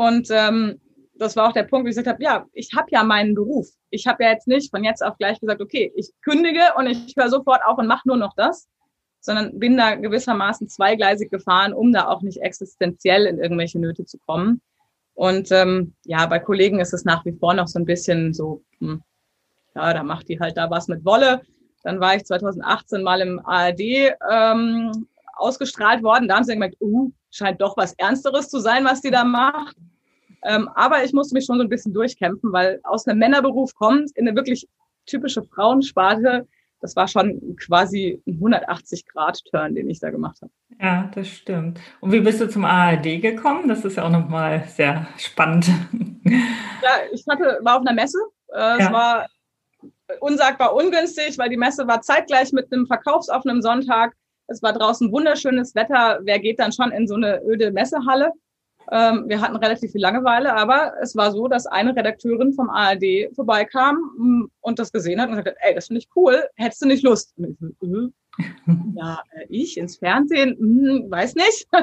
Und 0.00 0.28
ähm, 0.30 0.80
das 1.16 1.36
war 1.36 1.46
auch 1.46 1.52
der 1.52 1.64
Punkt, 1.64 1.84
wo 1.84 1.90
ich 1.90 1.94
gesagt 1.94 2.08
habe, 2.08 2.24
ja, 2.24 2.46
ich 2.54 2.70
habe 2.74 2.86
ja 2.90 3.04
meinen 3.04 3.34
Beruf. 3.34 3.68
Ich 3.90 4.06
habe 4.06 4.24
ja 4.24 4.30
jetzt 4.30 4.48
nicht 4.48 4.70
von 4.70 4.82
jetzt 4.82 5.04
auf 5.04 5.18
gleich 5.18 5.38
gesagt, 5.40 5.60
okay, 5.60 5.92
ich 5.94 6.10
kündige 6.22 6.72
und 6.78 6.86
ich 6.86 7.14
höre 7.14 7.28
sofort 7.28 7.60
auf 7.66 7.76
und 7.76 7.86
mache 7.86 8.08
nur 8.08 8.16
noch 8.16 8.32
das, 8.34 8.66
sondern 9.20 9.58
bin 9.58 9.76
da 9.76 9.96
gewissermaßen 9.96 10.70
zweigleisig 10.70 11.30
gefahren, 11.30 11.74
um 11.74 11.92
da 11.92 12.08
auch 12.08 12.22
nicht 12.22 12.40
existenziell 12.40 13.26
in 13.26 13.38
irgendwelche 13.38 13.78
Nöte 13.78 14.06
zu 14.06 14.16
kommen. 14.16 14.62
Und 15.12 15.52
ähm, 15.52 15.92
ja, 16.06 16.24
bei 16.24 16.38
Kollegen 16.38 16.80
ist 16.80 16.94
es 16.94 17.04
nach 17.04 17.26
wie 17.26 17.36
vor 17.38 17.52
noch 17.52 17.68
so 17.68 17.78
ein 17.78 17.84
bisschen 17.84 18.32
so, 18.32 18.62
hm, 18.78 19.02
ja, 19.74 19.92
da 19.92 20.02
macht 20.02 20.30
die 20.30 20.40
halt 20.40 20.56
da 20.56 20.70
was 20.70 20.88
mit 20.88 21.04
Wolle. 21.04 21.42
Dann 21.82 22.00
war 22.00 22.16
ich 22.16 22.24
2018 22.24 23.02
mal 23.02 23.20
im 23.20 23.38
ARD 23.44 24.14
ähm, 24.32 25.08
ausgestrahlt 25.36 26.02
worden. 26.02 26.26
Da 26.26 26.36
haben 26.36 26.44
sie 26.44 26.54
gemerkt, 26.54 26.80
uh, 26.80 27.12
scheint 27.30 27.60
doch 27.60 27.76
was 27.76 27.92
Ernsteres 27.94 28.48
zu 28.48 28.60
sein, 28.60 28.84
was 28.84 29.00
die 29.00 29.10
da 29.10 29.24
macht. 29.24 29.76
Ähm, 30.44 30.68
aber 30.74 31.04
ich 31.04 31.12
musste 31.12 31.34
mich 31.34 31.44
schon 31.44 31.56
so 31.56 31.62
ein 31.62 31.68
bisschen 31.68 31.92
durchkämpfen, 31.92 32.52
weil 32.52 32.80
aus 32.84 33.06
einem 33.06 33.18
Männerberuf 33.18 33.74
kommt 33.74 34.10
in 34.16 34.26
eine 34.26 34.36
wirklich 34.36 34.66
typische 35.06 35.42
Frauensparte, 35.42 36.46
das 36.80 36.96
war 36.96 37.08
schon 37.08 37.56
quasi 37.56 38.22
ein 38.26 38.40
180-Grad-Turn, 38.40 39.74
den 39.74 39.90
ich 39.90 40.00
da 40.00 40.10
gemacht 40.10 40.40
habe. 40.40 40.52
Ja, 40.80 41.10
das 41.14 41.28
stimmt. 41.28 41.78
Und 42.00 42.12
wie 42.12 42.20
bist 42.20 42.40
du 42.40 42.48
zum 42.48 42.64
ARD 42.64 43.20
gekommen? 43.20 43.68
Das 43.68 43.84
ist 43.84 43.96
ja 43.96 44.04
auch 44.04 44.10
nochmal 44.10 44.64
sehr 44.68 45.08
spannend. 45.16 45.66
Ja, 46.82 46.96
ich 47.12 47.24
hatte, 47.28 47.58
war 47.62 47.76
auf 47.76 47.86
einer 47.86 47.94
Messe. 47.94 48.18
Äh, 48.48 48.58
ja. 48.58 48.76
Es 48.78 48.92
war 48.92 49.26
unsagbar 50.20 50.74
ungünstig, 50.74 51.36
weil 51.36 51.50
die 51.50 51.58
Messe 51.58 51.86
war 51.86 52.00
zeitgleich 52.00 52.52
mit 52.52 52.72
einem 52.72 52.86
verkaufsoffenen 52.86 53.60
Sonntag. 53.60 54.14
Es 54.46 54.62
war 54.62 54.72
draußen 54.72 55.12
wunderschönes 55.12 55.74
Wetter. 55.74 56.20
Wer 56.22 56.38
geht 56.38 56.58
dann 56.58 56.72
schon 56.72 56.90
in 56.90 57.06
so 57.06 57.16
eine 57.16 57.42
öde 57.42 57.70
Messehalle? 57.70 58.32
Ähm, 58.90 59.24
wir 59.26 59.40
hatten 59.40 59.56
relativ 59.56 59.92
viel 59.92 60.00
Langeweile, 60.00 60.54
aber 60.54 60.94
es 61.00 61.14
war 61.14 61.30
so, 61.32 61.46
dass 61.48 61.66
eine 61.66 61.94
Redakteurin 61.94 62.52
vom 62.52 62.70
ARD 62.70 63.34
vorbeikam 63.34 63.96
mm, 64.18 64.44
und 64.60 64.78
das 64.78 64.92
gesehen 64.92 65.20
hat 65.20 65.28
und 65.28 65.36
gesagt 65.36 65.56
hat, 65.56 65.66
ey, 65.68 65.74
das 65.74 65.86
finde 65.86 66.00
ich 66.00 66.08
cool, 66.16 66.42
hättest 66.56 66.82
du 66.82 66.86
nicht 66.86 67.04
Lust? 67.04 67.34
Äh, 67.38 67.46
ja, 68.96 69.20
äh, 69.32 69.46
ich 69.48 69.76
ins 69.76 69.98
Fernsehen, 69.98 70.56
hm, 70.58 71.10
weiß 71.10 71.34
nicht. 71.34 71.66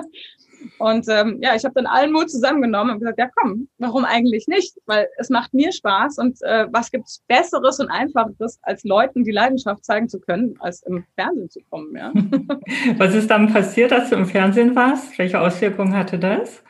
Und 0.79 1.07
ähm, 1.07 1.39
ja, 1.41 1.55
ich 1.55 1.63
habe 1.65 1.75
dann 1.75 1.85
allen 1.85 2.11
Mut 2.11 2.29
zusammengenommen 2.29 2.93
und 2.93 2.99
gesagt, 2.99 3.19
ja 3.19 3.29
komm, 3.35 3.67
warum 3.77 4.05
eigentlich 4.05 4.47
nicht? 4.47 4.75
Weil 4.85 5.07
es 5.17 5.29
macht 5.29 5.53
mir 5.53 5.71
Spaß 5.71 6.17
und 6.17 6.41
äh, 6.41 6.67
was 6.71 6.91
gibt's 6.91 7.23
Besseres 7.27 7.79
und 7.79 7.89
Einfacheres, 7.89 8.59
als 8.63 8.83
Leuten 8.83 9.23
die 9.23 9.31
Leidenschaft 9.31 9.85
zeigen 9.85 10.09
zu 10.09 10.19
können, 10.19 10.55
als 10.59 10.81
im 10.83 11.05
Fernsehen 11.15 11.49
zu 11.49 11.59
kommen. 11.69 11.95
Ja. 11.95 12.11
was 12.97 13.13
ist 13.13 13.29
dann 13.29 13.51
passiert, 13.51 13.93
als 13.93 14.09
du 14.09 14.15
im 14.15 14.25
Fernsehen 14.25 14.75
warst? 14.75 15.17
Welche 15.17 15.39
Auswirkungen 15.39 15.95
hatte 15.95 16.19
das? 16.19 16.63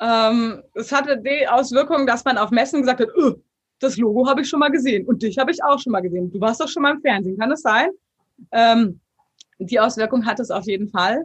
Ähm, 0.00 0.62
es 0.74 0.92
hatte 0.92 1.20
die 1.20 1.46
Auswirkung, 1.48 2.06
dass 2.06 2.24
man 2.24 2.38
auf 2.38 2.50
Messen 2.50 2.80
gesagt 2.80 3.00
hat, 3.00 3.08
öh, 3.16 3.34
das 3.80 3.96
Logo 3.96 4.28
habe 4.28 4.42
ich 4.42 4.48
schon 4.48 4.60
mal 4.60 4.70
gesehen 4.70 5.06
und 5.06 5.22
dich 5.22 5.38
habe 5.38 5.50
ich 5.50 5.62
auch 5.62 5.78
schon 5.78 5.92
mal 5.92 6.00
gesehen. 6.00 6.30
Du 6.30 6.40
warst 6.40 6.60
doch 6.60 6.68
schon 6.68 6.82
mal 6.82 6.94
im 6.94 7.00
Fernsehen, 7.00 7.38
kann 7.38 7.50
das 7.50 7.62
sein? 7.62 7.90
Ähm, 8.52 9.00
die 9.58 9.80
Auswirkung 9.80 10.24
hat 10.26 10.40
es 10.40 10.50
auf 10.50 10.66
jeden 10.66 10.88
Fall. 10.88 11.24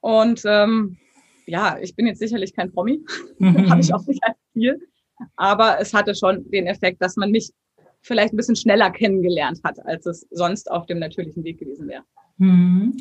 Und 0.00 0.42
ähm, 0.44 0.98
ja, 1.46 1.78
ich 1.80 1.94
bin 1.94 2.06
jetzt 2.06 2.18
sicherlich 2.18 2.54
kein 2.54 2.72
Promi, 2.72 3.04
habe 3.68 3.80
ich 3.80 3.92
auch 3.94 4.06
nicht 4.06 4.22
als 4.24 4.36
Ziel. 4.52 4.80
Aber 5.36 5.80
es 5.80 5.94
hatte 5.94 6.14
schon 6.14 6.50
den 6.50 6.66
Effekt, 6.66 7.00
dass 7.00 7.16
man 7.16 7.30
mich 7.30 7.50
vielleicht 8.02 8.32
ein 8.32 8.36
bisschen 8.36 8.56
schneller 8.56 8.90
kennengelernt 8.90 9.60
hat, 9.64 9.84
als 9.86 10.06
es 10.06 10.26
sonst 10.30 10.70
auf 10.70 10.86
dem 10.86 10.98
natürlichen 10.98 11.42
Weg 11.44 11.58
gewesen 11.58 11.88
wäre. 11.88 12.04
Hm. 12.38 12.98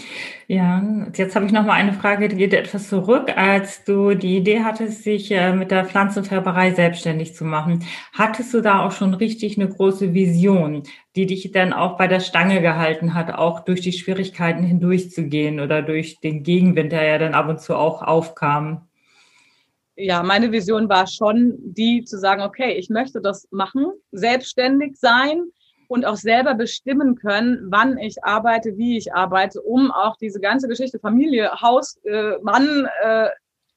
Ja, 0.47 0.81
jetzt 1.13 1.35
habe 1.35 1.45
ich 1.45 1.51
noch 1.51 1.65
mal 1.65 1.73
eine 1.73 1.91
Frage, 1.91 2.29
die 2.29 2.37
geht 2.37 2.53
etwas 2.53 2.87
zurück. 2.87 3.35
Als 3.35 3.83
du 3.83 4.15
die 4.15 4.37
Idee 4.37 4.63
hattest, 4.63 5.03
sich 5.03 5.29
äh, 5.29 5.51
mit 5.51 5.71
der 5.71 5.83
Pflanzenfärberei 5.83 6.73
selbstständig 6.73 7.35
zu 7.35 7.43
machen, 7.43 7.83
hattest 8.13 8.53
du 8.53 8.61
da 8.61 8.85
auch 8.85 8.93
schon 8.93 9.13
richtig 9.13 9.57
eine 9.57 9.67
große 9.67 10.13
Vision, 10.13 10.83
die 11.17 11.25
dich 11.25 11.51
dann 11.51 11.73
auch 11.73 11.97
bei 11.97 12.07
der 12.07 12.21
Stange 12.21 12.61
gehalten 12.61 13.13
hat, 13.13 13.33
auch 13.33 13.65
durch 13.65 13.81
die 13.81 13.91
Schwierigkeiten 13.91 14.63
hindurchzugehen 14.63 15.59
oder 15.59 15.81
durch 15.81 16.21
den 16.21 16.43
Gegenwind, 16.43 16.93
der 16.93 17.03
ja 17.03 17.17
dann 17.17 17.33
ab 17.33 17.49
und 17.49 17.59
zu 17.59 17.75
auch 17.75 18.03
aufkam? 18.03 18.87
Ja, 19.97 20.23
meine 20.23 20.53
Vision 20.53 20.87
war 20.87 21.07
schon 21.07 21.55
die 21.57 22.05
zu 22.05 22.17
sagen, 22.17 22.41
okay, 22.41 22.73
ich 22.73 22.89
möchte 22.89 23.19
das 23.19 23.49
machen, 23.51 23.87
selbstständig 24.13 24.95
sein, 24.95 25.41
und 25.87 26.05
auch 26.05 26.15
selber 26.15 26.53
bestimmen 26.53 27.15
können, 27.15 27.67
wann 27.69 27.97
ich 27.97 28.23
arbeite, 28.23 28.77
wie 28.77 28.97
ich 28.97 29.13
arbeite, 29.13 29.61
um 29.61 29.91
auch 29.91 30.17
diese 30.17 30.39
ganze 30.39 30.67
Geschichte 30.67 30.99
Familie, 30.99 31.51
Haus, 31.61 31.97
äh, 32.03 32.37
Mann 32.41 32.87
äh, 33.03 33.29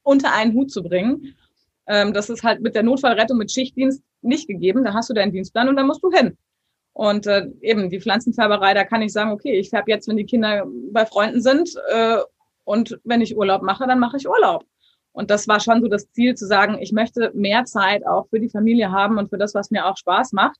unter 0.03 0.33
einen 0.33 0.53
Hut 0.53 0.71
zu 0.71 0.83
bringen. 0.83 1.35
Ähm, 1.87 2.13
das 2.13 2.29
ist 2.29 2.43
halt 2.43 2.61
mit 2.61 2.75
der 2.75 2.83
Notfallrettung 2.83 3.37
mit 3.37 3.51
Schichtdienst 3.51 4.03
nicht 4.21 4.47
gegeben. 4.47 4.83
Da 4.83 4.93
hast 4.93 5.09
du 5.09 5.13
deinen 5.13 5.31
Dienstplan 5.31 5.69
und 5.69 5.75
da 5.75 5.83
musst 5.83 6.03
du 6.03 6.11
hin. 6.11 6.37
Und 6.93 7.27
äh, 7.27 7.47
eben 7.61 7.89
die 7.89 8.01
Pflanzenfärberei, 8.01 8.73
da 8.73 8.83
kann 8.83 9.01
ich 9.01 9.13
sagen, 9.13 9.31
okay, 9.31 9.57
ich 9.57 9.69
färbe 9.69 9.91
jetzt, 9.91 10.07
wenn 10.07 10.17
die 10.17 10.25
Kinder 10.25 10.65
bei 10.91 11.05
Freunden 11.05 11.41
sind 11.41 11.73
äh, 11.89 12.17
und 12.65 12.99
wenn 13.03 13.21
ich 13.21 13.37
Urlaub 13.37 13.61
mache, 13.61 13.87
dann 13.87 13.99
mache 13.99 14.17
ich 14.17 14.27
Urlaub. 14.27 14.65
Und 15.11 15.31
das 15.31 15.47
war 15.47 15.59
schon 15.59 15.81
so 15.81 15.87
das 15.87 16.11
Ziel 16.11 16.35
zu 16.35 16.45
sagen, 16.45 16.77
ich 16.79 16.91
möchte 16.91 17.31
mehr 17.33 17.65
Zeit 17.65 18.05
auch 18.05 18.27
für 18.29 18.39
die 18.39 18.49
Familie 18.49 18.91
haben 18.91 19.17
und 19.17 19.29
für 19.29 19.37
das, 19.37 19.55
was 19.55 19.71
mir 19.71 19.85
auch 19.85 19.97
Spaß 19.97 20.33
macht. 20.33 20.59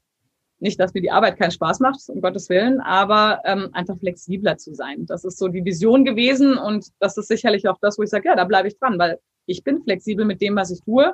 Nicht, 0.59 0.79
dass 0.79 0.93
mir 0.93 1.01
die 1.01 1.11
Arbeit 1.11 1.37
keinen 1.37 1.51
Spaß 1.51 1.79
macht, 1.79 2.01
um 2.07 2.21
Gottes 2.21 2.49
Willen, 2.49 2.81
aber 2.81 3.41
ähm, 3.45 3.69
einfach 3.73 3.97
flexibler 3.97 4.57
zu 4.57 4.73
sein. 4.73 5.05
Das 5.05 5.23
ist 5.23 5.37
so 5.37 5.47
die 5.47 5.63
Vision 5.63 6.03
gewesen 6.03 6.57
und 6.57 6.87
das 6.99 7.17
ist 7.17 7.27
sicherlich 7.27 7.67
auch 7.67 7.77
das, 7.81 7.97
wo 7.97 8.03
ich 8.03 8.09
sage, 8.09 8.27
ja, 8.27 8.35
da 8.35 8.43
bleibe 8.43 8.67
ich 8.67 8.77
dran, 8.77 8.99
weil 8.99 9.19
ich 9.45 9.63
bin 9.63 9.81
flexibel 9.81 10.25
mit 10.25 10.41
dem, 10.41 10.55
was 10.55 10.71
ich 10.71 10.81
tue 10.83 11.13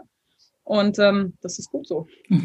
und 0.64 0.98
ähm, 1.00 1.34
das 1.42 1.60
ist 1.60 1.70
gut 1.72 1.88
so. 1.88 2.08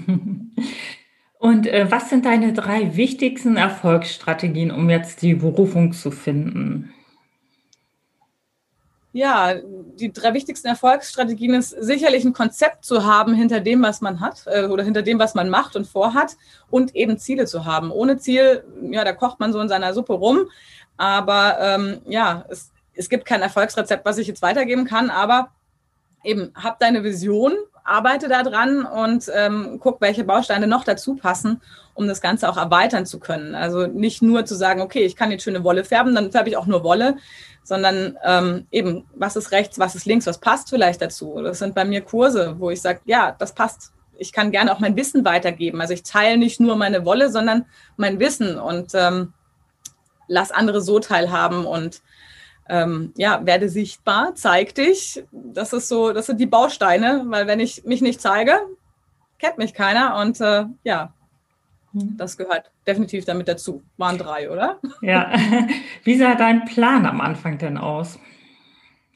Und 1.40 1.66
äh, 1.66 1.90
was 1.90 2.10
sind 2.10 2.26
deine 2.26 2.52
drei 2.52 2.98
wichtigsten 2.98 3.56
Erfolgsstrategien, 3.56 4.70
um 4.70 4.90
jetzt 4.90 5.22
die 5.22 5.34
Berufung 5.34 5.92
zu 5.92 6.10
finden? 6.10 6.92
Ja, 9.12 9.55
die 9.55 10.12
drei 10.12 10.35
wichtigsten 10.35 10.68
Erfolgsstrategien 10.68 11.55
ist 11.55 11.70
sicherlich 11.70 12.25
ein 12.25 12.33
Konzept 12.33 12.85
zu 12.85 13.05
haben 13.05 13.35
hinter 13.35 13.61
dem, 13.61 13.83
was 13.83 14.01
man 14.01 14.20
hat 14.20 14.44
äh, 14.46 14.66
oder 14.66 14.85
hinter 14.85 15.03
dem, 15.03 15.18
was 15.18 15.35
man 15.35 15.51
macht 15.51 15.75
und 15.75 15.87
vorhat 15.87 16.37
und 16.70 16.94
eben 16.94 17.18
Ziele 17.18 17.46
zu 17.46 17.64
haben. 17.64 17.90
Ohne 17.90 18.18
Ziel, 18.18 18.64
ja, 18.90 19.05
da 19.05 19.12
kocht 19.12 19.40
man 19.40 19.53
so 19.53 19.61
in 19.61 19.68
seiner 19.68 19.94
Suppe 19.94 20.12
rum. 20.12 20.49
Aber 20.96 21.59
ähm, 21.61 22.03
ja, 22.07 22.44
es, 22.49 22.70
es 22.94 23.09
gibt 23.09 23.25
kein 23.25 23.42
Erfolgsrezept, 23.42 24.05
was 24.05 24.18
ich 24.18 24.29
jetzt 24.29 24.42
weitergeben 24.42 24.85
kann, 24.85 25.11
aber 25.11 25.51
eben 26.23 26.53
hab 26.55 26.79
deine 26.79 27.03
Vision, 27.03 27.55
arbeite 27.85 28.29
daran 28.29 28.85
und 28.85 29.31
ähm, 29.35 29.79
guck, 29.81 30.01
welche 30.01 30.25
Bausteine 30.25 30.66
noch 30.66 30.85
dazu 30.85 31.16
passen, 31.16 31.61
um 31.95 32.07
das 32.07 32.21
Ganze 32.21 32.49
auch 32.49 32.57
erweitern 32.57 33.07
zu 33.07 33.21
können. 33.21 33.55
Also 33.55 33.87
nicht 33.87 34.23
nur 34.23 34.45
zu 34.45 34.55
sagen, 34.55 34.81
okay, 34.81 35.05
ich 35.05 35.16
kann 35.16 35.31
jetzt 35.31 35.45
schöne 35.45 35.64
Wolle 35.64 35.85
färben, 35.85 36.14
dann 36.14 36.33
färbe 36.33 36.49
ich 36.49 36.57
auch 36.57 36.66
nur 36.66 36.85
Wolle, 36.85 37.16
sondern 37.62 38.19
ähm, 38.25 38.66
eben, 38.71 39.07
was 39.14 39.37
ist 39.37 39.53
rechts, 39.53 39.79
was 39.79 39.95
ist 39.95 40.07
links, 40.07 40.27
was 40.27 40.38
passt 40.38 40.71
vielleicht 40.71 41.03
dazu. 41.03 41.40
Das 41.43 41.59
sind 41.59 41.75
bei 41.75 41.85
mir 41.85 42.01
Kurse, 42.01 42.57
wo 42.59 42.71
ich 42.71 42.81
sage, 42.81 43.01
ja, 43.05 43.35
das 43.38 43.55
passt. 43.55 43.93
Ich 44.19 44.33
kann 44.33 44.51
gerne 44.51 44.73
auch 44.73 44.81
mein 44.81 44.97
Wissen 44.97 45.25
weitergeben. 45.25 45.81
Also 45.81 45.95
ich 45.95 46.03
teile 46.03 46.37
nicht 46.37 46.61
nur 46.61 46.77
meine 46.77 47.05
Wolle, 47.05 47.31
sondern 47.31 47.66
mein 47.97 48.19
Wissen 48.21 48.59
und 48.59 48.93
ähm, 48.95 49.33
lass 50.29 50.51
andere 50.51 50.81
so 50.81 51.01
teilhaben 51.01 51.66
und 51.66 52.03
ähm, 52.68 53.12
ja, 53.16 53.44
werde 53.44 53.68
sichtbar, 53.68 54.35
zeig 54.35 54.75
dich. 54.75 55.25
Das 55.33 55.73
ist 55.73 55.88
so, 55.88 56.12
das 56.12 56.27
sind 56.27 56.40
die 56.40 56.46
Bausteine, 56.46 57.25
weil 57.27 57.46
wenn 57.46 57.61
ich 57.61 57.85
mich 57.85 58.01
nicht 58.01 58.20
zeige, 58.20 58.61
kennt 59.38 59.59
mich 59.59 59.75
keiner 59.75 60.16
und 60.16 60.40
äh, 60.40 60.64
ja, 60.85 61.12
hm. 61.92 62.16
das 62.16 62.37
gehört 62.37 62.70
definitiv 62.87 63.25
damit 63.25 63.49
dazu. 63.49 63.83
Waren 63.96 64.18
drei, 64.18 64.51
oder? 64.51 64.79
Ja. 65.01 65.33
Wie 66.05 66.16
sah 66.16 66.35
dein 66.35 66.64
Plan 66.64 67.07
am 67.07 67.20
Anfang 67.20 67.59
denn 67.59 67.79
aus? 67.79 68.18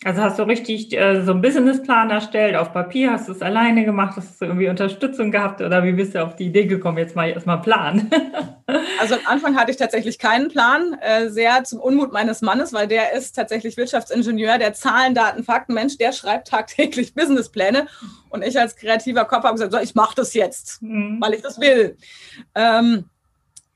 Also 0.04 0.20
hast 0.20 0.38
du 0.38 0.42
richtig 0.42 0.92
äh, 0.92 1.24
so 1.24 1.32
einen 1.32 1.40
Businessplan 1.40 2.10
erstellt 2.10 2.56
auf 2.56 2.74
Papier? 2.74 3.12
Hast 3.12 3.26
du 3.26 3.32
es 3.32 3.40
alleine 3.40 3.86
gemacht? 3.86 4.16
Hast 4.18 4.38
du 4.38 4.44
irgendwie 4.44 4.68
Unterstützung 4.68 5.30
gehabt? 5.30 5.62
Oder 5.62 5.82
wie 5.82 5.92
bist 5.92 6.14
du 6.14 6.22
auf 6.22 6.36
die 6.36 6.44
Idee 6.44 6.66
gekommen, 6.66 6.98
jetzt 6.98 7.16
mal 7.16 7.30
erstmal 7.30 7.62
Plan? 7.62 8.10
also 9.00 9.14
am 9.14 9.22
Anfang 9.24 9.56
hatte 9.56 9.70
ich 9.70 9.78
tatsächlich 9.78 10.18
keinen 10.18 10.48
Plan, 10.48 10.94
äh, 11.00 11.30
sehr 11.30 11.64
zum 11.64 11.80
Unmut 11.80 12.12
meines 12.12 12.42
Mannes, 12.42 12.74
weil 12.74 12.86
der 12.86 13.14
ist 13.14 13.34
tatsächlich 13.34 13.78
Wirtschaftsingenieur, 13.78 14.58
der 14.58 14.74
Zahlen, 14.74 15.14
Daten, 15.14 15.42
Fakten, 15.42 15.72
Mensch, 15.72 15.96
der 15.96 16.12
schreibt 16.12 16.48
tagtäglich 16.48 17.14
Businesspläne. 17.14 17.86
Und 18.28 18.44
ich 18.44 18.60
als 18.60 18.76
kreativer 18.76 19.24
Kopf 19.24 19.44
habe 19.44 19.54
gesagt, 19.54 19.72
so, 19.72 19.78
ich 19.78 19.94
mache 19.94 20.16
das 20.16 20.34
jetzt, 20.34 20.82
mhm. 20.82 21.16
weil 21.18 21.32
ich 21.32 21.40
das 21.40 21.58
will. 21.58 21.96
Ähm, 22.54 23.06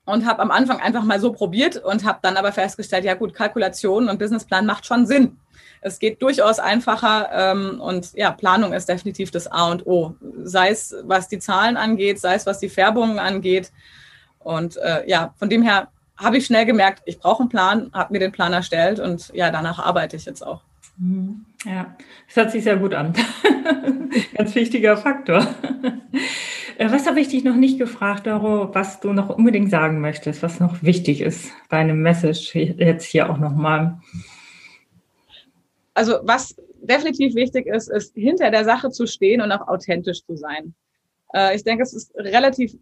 und 0.08 0.26
habe 0.26 0.40
am 0.40 0.50
Anfang 0.50 0.80
einfach 0.80 1.04
mal 1.04 1.20
so 1.20 1.32
probiert 1.32 1.76
und 1.76 2.04
habe 2.04 2.18
dann 2.22 2.36
aber 2.36 2.50
festgestellt, 2.50 3.04
ja 3.04 3.14
gut, 3.14 3.34
Kalkulation 3.34 4.08
und 4.08 4.18
Businessplan 4.18 4.64
macht 4.64 4.86
schon 4.86 5.06
Sinn. 5.06 5.36
Es 5.80 5.98
geht 5.98 6.22
durchaus 6.22 6.58
einfacher 6.58 7.28
ähm, 7.32 7.80
und 7.80 8.14
ja, 8.14 8.32
Planung 8.32 8.72
ist 8.72 8.88
definitiv 8.88 9.30
das 9.30 9.46
A 9.46 9.70
und 9.70 9.86
O. 9.86 10.14
Sei 10.42 10.70
es, 10.70 10.96
was 11.04 11.28
die 11.28 11.38
Zahlen 11.38 11.76
angeht, 11.76 12.20
sei 12.20 12.34
es, 12.34 12.46
was 12.46 12.58
die 12.58 12.70
Färbungen 12.70 13.18
angeht. 13.18 13.70
Und 14.38 14.78
äh, 14.78 15.06
ja, 15.06 15.34
von 15.38 15.50
dem 15.50 15.62
her 15.62 15.88
habe 16.16 16.38
ich 16.38 16.46
schnell 16.46 16.64
gemerkt, 16.64 17.02
ich 17.04 17.20
brauche 17.20 17.40
einen 17.40 17.50
Plan, 17.50 17.90
habe 17.92 18.12
mir 18.12 18.18
den 18.18 18.32
Plan 18.32 18.52
erstellt 18.52 18.98
und 18.98 19.30
ja, 19.34 19.50
danach 19.50 19.78
arbeite 19.78 20.16
ich 20.16 20.24
jetzt 20.24 20.44
auch. 20.44 20.62
Mhm. 20.96 21.44
Ja, 21.64 21.94
das 22.26 22.36
hört 22.36 22.50
sich 22.50 22.64
sehr 22.64 22.76
gut 22.76 22.94
an. 22.94 23.12
Ganz 24.34 24.54
wichtiger 24.54 24.96
Faktor. 24.96 25.46
Äh, 26.78 26.92
was 26.92 27.06
habe 27.06 27.20
ich 27.20 27.28
dich 27.28 27.42
noch 27.42 27.56
nicht 27.56 27.78
gefragt, 27.78 28.26
Doro, 28.26 28.72
was 28.72 29.00
du 29.00 29.12
noch 29.12 29.28
unbedingt 29.30 29.68
sagen 29.68 30.00
möchtest, 30.00 30.42
was 30.44 30.60
noch 30.60 30.82
wichtig 30.82 31.20
ist, 31.20 31.50
deine 31.68 31.92
Message 31.92 32.54
jetzt 32.54 33.04
hier 33.04 33.28
auch 33.28 33.38
nochmal? 33.38 33.98
Also 35.92 36.20
was 36.22 36.54
definitiv 36.80 37.34
wichtig 37.34 37.66
ist, 37.66 37.88
ist 37.88 38.14
hinter 38.14 38.52
der 38.52 38.64
Sache 38.64 38.90
zu 38.90 39.06
stehen 39.06 39.40
und 39.40 39.50
auch 39.50 39.66
authentisch 39.66 40.24
zu 40.24 40.36
sein. 40.36 40.72
Äh, 41.34 41.56
ich 41.56 41.64
denke, 41.64 41.82
es 41.82 41.92
ist 41.92 42.14
relativ 42.14 42.76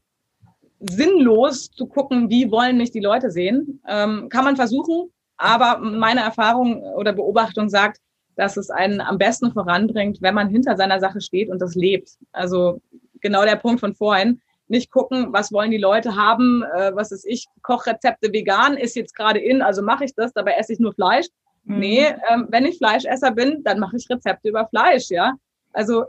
sinnlos 0.80 1.70
zu 1.70 1.86
gucken, 1.86 2.28
wie 2.28 2.50
wollen 2.50 2.76
mich 2.76 2.90
die 2.90 3.00
Leute 3.00 3.30
sehen. 3.30 3.80
Ähm, 3.88 4.28
kann 4.28 4.44
man 4.44 4.56
versuchen, 4.56 5.10
aber 5.38 5.78
meine 5.78 6.20
Erfahrung 6.20 6.82
oder 6.82 7.14
Beobachtung 7.14 7.70
sagt, 7.70 8.02
dass 8.36 8.58
es 8.58 8.68
einen 8.68 9.00
am 9.00 9.16
besten 9.16 9.52
voranbringt, 9.52 10.20
wenn 10.20 10.34
man 10.34 10.50
hinter 10.50 10.76
seiner 10.76 11.00
Sache 11.00 11.22
steht 11.22 11.48
und 11.48 11.62
das 11.62 11.74
lebt. 11.74 12.10
Also 12.32 12.82
genau 13.26 13.44
der 13.44 13.56
Punkt 13.56 13.80
von 13.80 13.94
vorhin. 13.94 14.40
Nicht 14.68 14.90
gucken, 14.90 15.32
was 15.32 15.52
wollen 15.52 15.70
die 15.70 15.78
Leute 15.78 16.16
haben, 16.16 16.62
äh, 16.62 16.94
was 16.94 17.12
ist 17.12 17.24
ich, 17.24 17.46
Kochrezepte 17.62 18.32
vegan 18.32 18.76
ist 18.76 18.96
jetzt 18.96 19.14
gerade 19.14 19.38
in, 19.40 19.62
also 19.62 19.82
mache 19.82 20.04
ich 20.04 20.14
das, 20.14 20.32
dabei 20.32 20.52
esse 20.52 20.72
ich 20.72 20.80
nur 20.80 20.94
Fleisch. 20.94 21.26
Mhm. 21.64 21.78
Nee, 21.78 22.14
ähm, 22.30 22.46
wenn 22.50 22.64
ich 22.64 22.78
Fleischesser 22.78 23.32
bin, 23.32 23.62
dann 23.64 23.78
mache 23.78 23.96
ich 23.96 24.08
Rezepte 24.08 24.48
über 24.48 24.66
Fleisch, 24.68 25.10
ja. 25.10 25.34
Also 25.72 26.04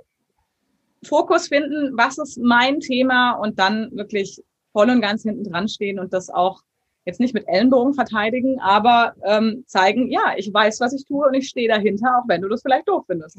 Fokus 1.03 1.47
finden, 1.47 1.91
was 1.95 2.17
ist 2.17 2.37
mein 2.37 2.79
Thema 2.79 3.31
und 3.33 3.59
dann 3.59 3.91
wirklich 3.91 4.41
voll 4.71 4.89
und 4.89 5.01
ganz 5.01 5.23
hinten 5.23 5.43
dran 5.43 5.67
stehen 5.67 5.99
und 5.99 6.13
das 6.13 6.29
auch 6.29 6.61
jetzt 7.07 7.21
nicht 7.21 7.33
mit 7.33 7.47
Ellenbogen 7.47 7.93
verteidigen, 7.93 8.59
aber 8.59 9.13
ähm, 9.25 9.63
zeigen, 9.65 10.11
ja, 10.11 10.33
ich 10.35 10.53
weiß, 10.53 10.81
was 10.81 10.93
ich 10.93 11.05
tue 11.05 11.25
und 11.25 11.33
ich 11.33 11.47
stehe 11.47 11.69
dahinter, 11.69 12.19
auch 12.19 12.27
wenn 12.27 12.41
du 12.41 12.49
das 12.49 12.61
vielleicht 12.61 12.87
doof 12.87 13.05
findest. 13.07 13.37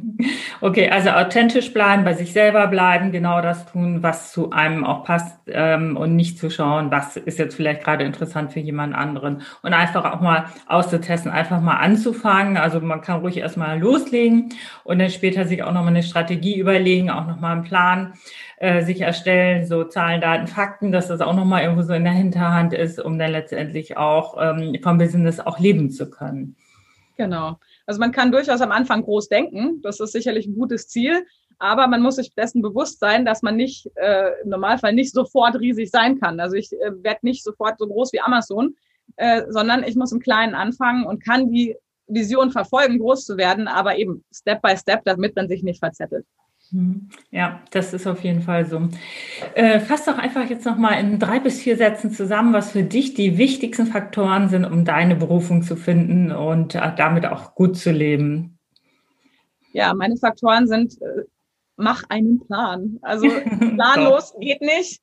okay, 0.60 0.90
also 0.90 1.08
authentisch 1.10 1.72
bleiben, 1.72 2.04
bei 2.04 2.12
sich 2.12 2.34
selber 2.34 2.66
bleiben, 2.66 3.10
genau 3.10 3.40
das 3.40 3.64
tun, 3.64 4.02
was 4.02 4.30
zu 4.32 4.50
einem 4.50 4.84
auch 4.84 5.04
passt 5.04 5.38
ähm, 5.46 5.96
und 5.96 6.16
nicht 6.16 6.38
zu 6.38 6.50
schauen, 6.50 6.90
was 6.90 7.16
ist 7.16 7.38
jetzt 7.38 7.54
vielleicht 7.54 7.82
gerade 7.82 8.04
interessant 8.04 8.52
für 8.52 8.60
jemand 8.60 8.94
anderen 8.94 9.40
und 9.62 9.72
einfach 9.72 10.04
auch 10.12 10.20
mal 10.20 10.44
auszutesten, 10.66 11.32
einfach 11.32 11.62
mal 11.62 11.76
anzufangen. 11.76 12.58
Also 12.58 12.80
man 12.80 13.00
kann 13.00 13.20
ruhig 13.20 13.38
erstmal 13.38 13.78
loslegen 13.78 14.50
und 14.84 14.98
dann 14.98 15.08
später 15.08 15.46
sich 15.46 15.62
auch 15.62 15.72
nochmal 15.72 15.88
eine 15.88 16.02
Strategie 16.02 16.58
überlegen, 16.58 17.08
auch 17.08 17.26
nochmal 17.26 17.52
einen 17.52 17.64
Plan 17.64 18.12
äh, 18.60 18.82
sich 18.82 19.00
erstellen, 19.00 19.66
so 19.66 19.84
Zahlen, 19.84 20.20
Daten, 20.20 20.46
Fakten, 20.46 20.92
dass 20.92 21.08
das 21.08 21.20
auch 21.20 21.34
nochmal 21.34 21.62
irgendwo 21.62 21.82
so 21.82 21.92
in 21.92 22.04
der 22.04 22.12
Hinterhand 22.12 22.74
ist, 22.74 23.00
um 23.00 23.18
dann 23.18 23.32
letztendlich 23.32 23.96
auch 23.96 24.36
ähm, 24.40 24.76
vom 24.82 24.98
Business 24.98 25.40
auch 25.40 25.58
leben 25.58 25.90
zu 25.90 26.10
können. 26.10 26.56
Genau. 27.16 27.58
Also 27.86 28.00
man 28.00 28.12
kann 28.12 28.32
durchaus 28.32 28.60
am 28.60 28.72
Anfang 28.72 29.02
groß 29.02 29.28
denken. 29.28 29.80
Das 29.82 30.00
ist 30.00 30.12
sicherlich 30.12 30.46
ein 30.46 30.54
gutes 30.54 30.88
Ziel. 30.88 31.24
Aber 31.58 31.88
man 31.88 32.02
muss 32.02 32.16
sich 32.16 32.34
dessen 32.34 32.62
bewusst 32.62 33.00
sein, 33.00 33.24
dass 33.24 33.42
man 33.42 33.56
nicht 33.56 33.90
äh, 33.96 34.30
im 34.42 34.50
Normalfall 34.50 34.92
nicht 34.92 35.12
sofort 35.12 35.58
riesig 35.58 35.90
sein 35.90 36.20
kann. 36.20 36.38
Also 36.38 36.54
ich 36.54 36.72
äh, 36.72 36.92
werde 37.02 37.20
nicht 37.22 37.42
sofort 37.42 37.78
so 37.78 37.86
groß 37.86 38.12
wie 38.12 38.20
Amazon, 38.20 38.76
äh, 39.16 39.42
sondern 39.48 39.82
ich 39.82 39.96
muss 39.96 40.12
im 40.12 40.20
Kleinen 40.20 40.54
anfangen 40.54 41.04
und 41.04 41.24
kann 41.24 41.50
die 41.50 41.76
Vision 42.06 42.52
verfolgen, 42.52 42.98
groß 42.98 43.24
zu 43.24 43.36
werden, 43.36 43.68
aber 43.68 43.98
eben 43.98 44.24
Step 44.32 44.62
by 44.62 44.76
Step, 44.76 45.04
damit 45.04 45.34
man 45.34 45.48
sich 45.48 45.62
nicht 45.62 45.80
verzettelt. 45.80 46.24
Hm. 46.70 47.08
Ja, 47.30 47.62
das 47.70 47.94
ist 47.94 48.06
auf 48.06 48.22
jeden 48.22 48.42
Fall 48.42 48.66
so. 48.66 48.88
Äh, 49.54 49.80
fass 49.80 50.04
doch 50.04 50.18
einfach 50.18 50.48
jetzt 50.50 50.66
nochmal 50.66 51.00
in 51.00 51.18
drei 51.18 51.40
bis 51.40 51.60
vier 51.60 51.76
Sätzen 51.76 52.10
zusammen, 52.10 52.52
was 52.52 52.72
für 52.72 52.82
dich 52.82 53.14
die 53.14 53.38
wichtigsten 53.38 53.86
Faktoren 53.86 54.48
sind, 54.48 54.64
um 54.64 54.84
deine 54.84 55.16
Berufung 55.16 55.62
zu 55.62 55.76
finden 55.76 56.30
und 56.30 56.74
äh, 56.74 56.92
damit 56.96 57.24
auch 57.26 57.54
gut 57.54 57.76
zu 57.76 57.90
leben. 57.90 58.58
Ja, 59.72 59.94
meine 59.94 60.16
Faktoren 60.16 60.66
sind, 60.66 61.00
äh, 61.00 61.24
mach 61.76 62.02
einen 62.10 62.40
Plan. 62.46 62.98
Also 63.02 63.28
planlos 63.74 64.34
geht 64.38 64.60
nicht. 64.60 65.00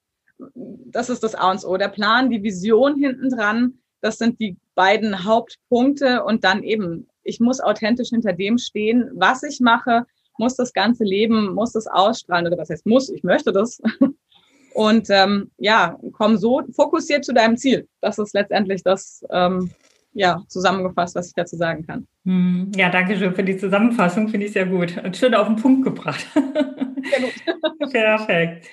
Das 0.86 1.10
ist 1.10 1.23
das 1.23 1.34
A 1.34 1.51
und 1.51 1.65
O. 1.65 1.78
Der 1.78 1.88
Plan, 1.88 2.30
die 2.30 2.43
Vision 2.43 2.99
hinten 2.99 3.30
dran, 3.30 3.80
das 4.01 4.17
sind 4.17 4.39
die 4.39 4.58
beiden 4.75 5.23
Hauptpunkte 5.23 6.23
und 6.23 6.43
dann 6.43 6.62
eben, 6.62 7.08
ich 7.23 7.39
muss 7.39 7.60
authentisch 7.60 8.10
hinter 8.10 8.34
dem 8.34 8.58
stehen, 8.60 9.10
was 9.15 9.41
ich 9.41 9.62
mache, 9.62 10.06
muss 10.38 10.56
das 10.56 10.74
ganze 10.74 11.04
Leben, 11.04 11.54
muss 11.54 11.74
das 11.74 11.88
ausstrahlen 11.88 12.48
oder 12.48 12.58
was 12.58 12.69
heißt 12.69 12.86
muss, 12.86 13.10
ich 13.10 13.24
möchte 13.24 13.52
das. 13.52 13.82
Und 14.74 15.08
ähm, 15.10 15.52
ja, 15.58 15.98
komm 16.12 16.36
so 16.36 16.62
fokussiert 16.76 17.24
zu 17.24 17.34
deinem 17.34 17.56
Ziel. 17.56 17.88
Das 18.02 18.19
ist 18.19 18.34
letztendlich 18.34 18.84
das, 18.84 19.24
ähm, 19.30 19.71
ja, 20.13 20.43
zusammengefasst, 20.50 21.15
was 21.15 21.28
ich 21.28 21.34
dazu 21.34 21.56
sagen 21.56 21.86
kann. 21.86 22.08
Hm, 22.26 22.71
ja, 22.76 22.89
danke 22.89 23.17
schön 23.17 23.34
für 23.34 23.43
die 23.43 23.58
Zusammenfassung, 23.58 24.28
finde 24.28 24.48
ich 24.48 24.54
sehr 24.54 24.65
gut. 24.65 25.02
Und 25.04 25.15
schön 25.15 25.34
auf 25.34 25.48
den 25.48 25.56
Punkt 25.56 25.84
gebracht. 25.84 26.26
Sehr 26.34 27.21
gut. 27.21 27.91
Perfekt. 27.91 28.65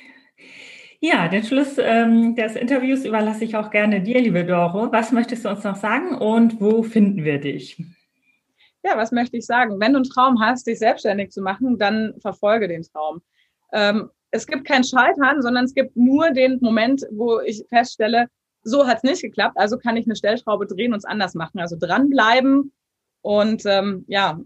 Ja, 1.01 1.27
den 1.27 1.43
Schluss 1.43 1.79
ähm, 1.79 2.37
des 2.37 2.55
Interviews 2.55 3.05
überlasse 3.05 3.45
ich 3.45 3.57
auch 3.57 3.71
gerne 3.71 4.01
dir, 4.01 4.21
liebe 4.21 4.45
Doro. 4.45 4.93
Was 4.93 5.11
möchtest 5.11 5.45
du 5.45 5.51
uns 5.51 5.65
noch 5.65 5.77
sagen 5.77 6.15
und 6.15 6.61
wo 6.61 6.85
finden 6.85 7.25
wir 7.25 7.41
dich? 7.41 7.77
Ja, 8.85 8.97
was 8.97 9.13
möchte 9.13 9.37
ich 9.37 9.47
sagen? 9.47 9.79
Wenn 9.81 9.93
du 9.93 9.99
einen 9.99 10.09
Traum 10.09 10.41
hast, 10.41 10.67
dich 10.67 10.79
selbstständig 10.79 11.31
zu 11.31 11.41
machen, 11.41 11.79
dann 11.79 12.15
verfolge 12.21 12.69
den 12.69 12.83
Traum. 12.83 13.23
Ähm, 13.73 14.11
es 14.31 14.47
gibt 14.47 14.67
kein 14.67 14.83
Scheitern, 14.83 15.43
sondern 15.43 15.65
es 15.65 15.75
gibt 15.75 15.97
nur 15.97 16.31
den 16.31 16.59
Moment, 16.61 17.03
wo 17.13 17.41
ich 17.41 17.65
feststelle, 17.69 18.29
so 18.65 18.87
hat 18.87 18.99
es 18.99 19.03
nicht 19.03 19.23
geklappt, 19.23 19.57
also 19.57 19.79
kann 19.79 19.97
ich 19.97 20.07
eine 20.07 20.17
Stellschraube 20.17 20.67
drehen 20.67 20.93
und 20.93 20.99
es 20.99 21.05
anders 21.05 21.35
machen. 21.35 21.61
Also 21.61 21.77
dranbleiben 21.79 22.73
und 23.21 23.63
ähm, 23.67 24.05
ja, 24.09 24.41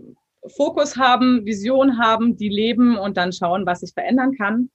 Fokus 0.48 0.96
haben, 0.96 1.44
Vision 1.44 1.98
haben, 1.98 2.36
die 2.36 2.48
leben 2.48 2.96
und 2.96 3.16
dann 3.16 3.32
schauen, 3.32 3.66
was 3.66 3.82
ich 3.82 3.92
verändern 3.92 4.32
kann. 4.36 4.70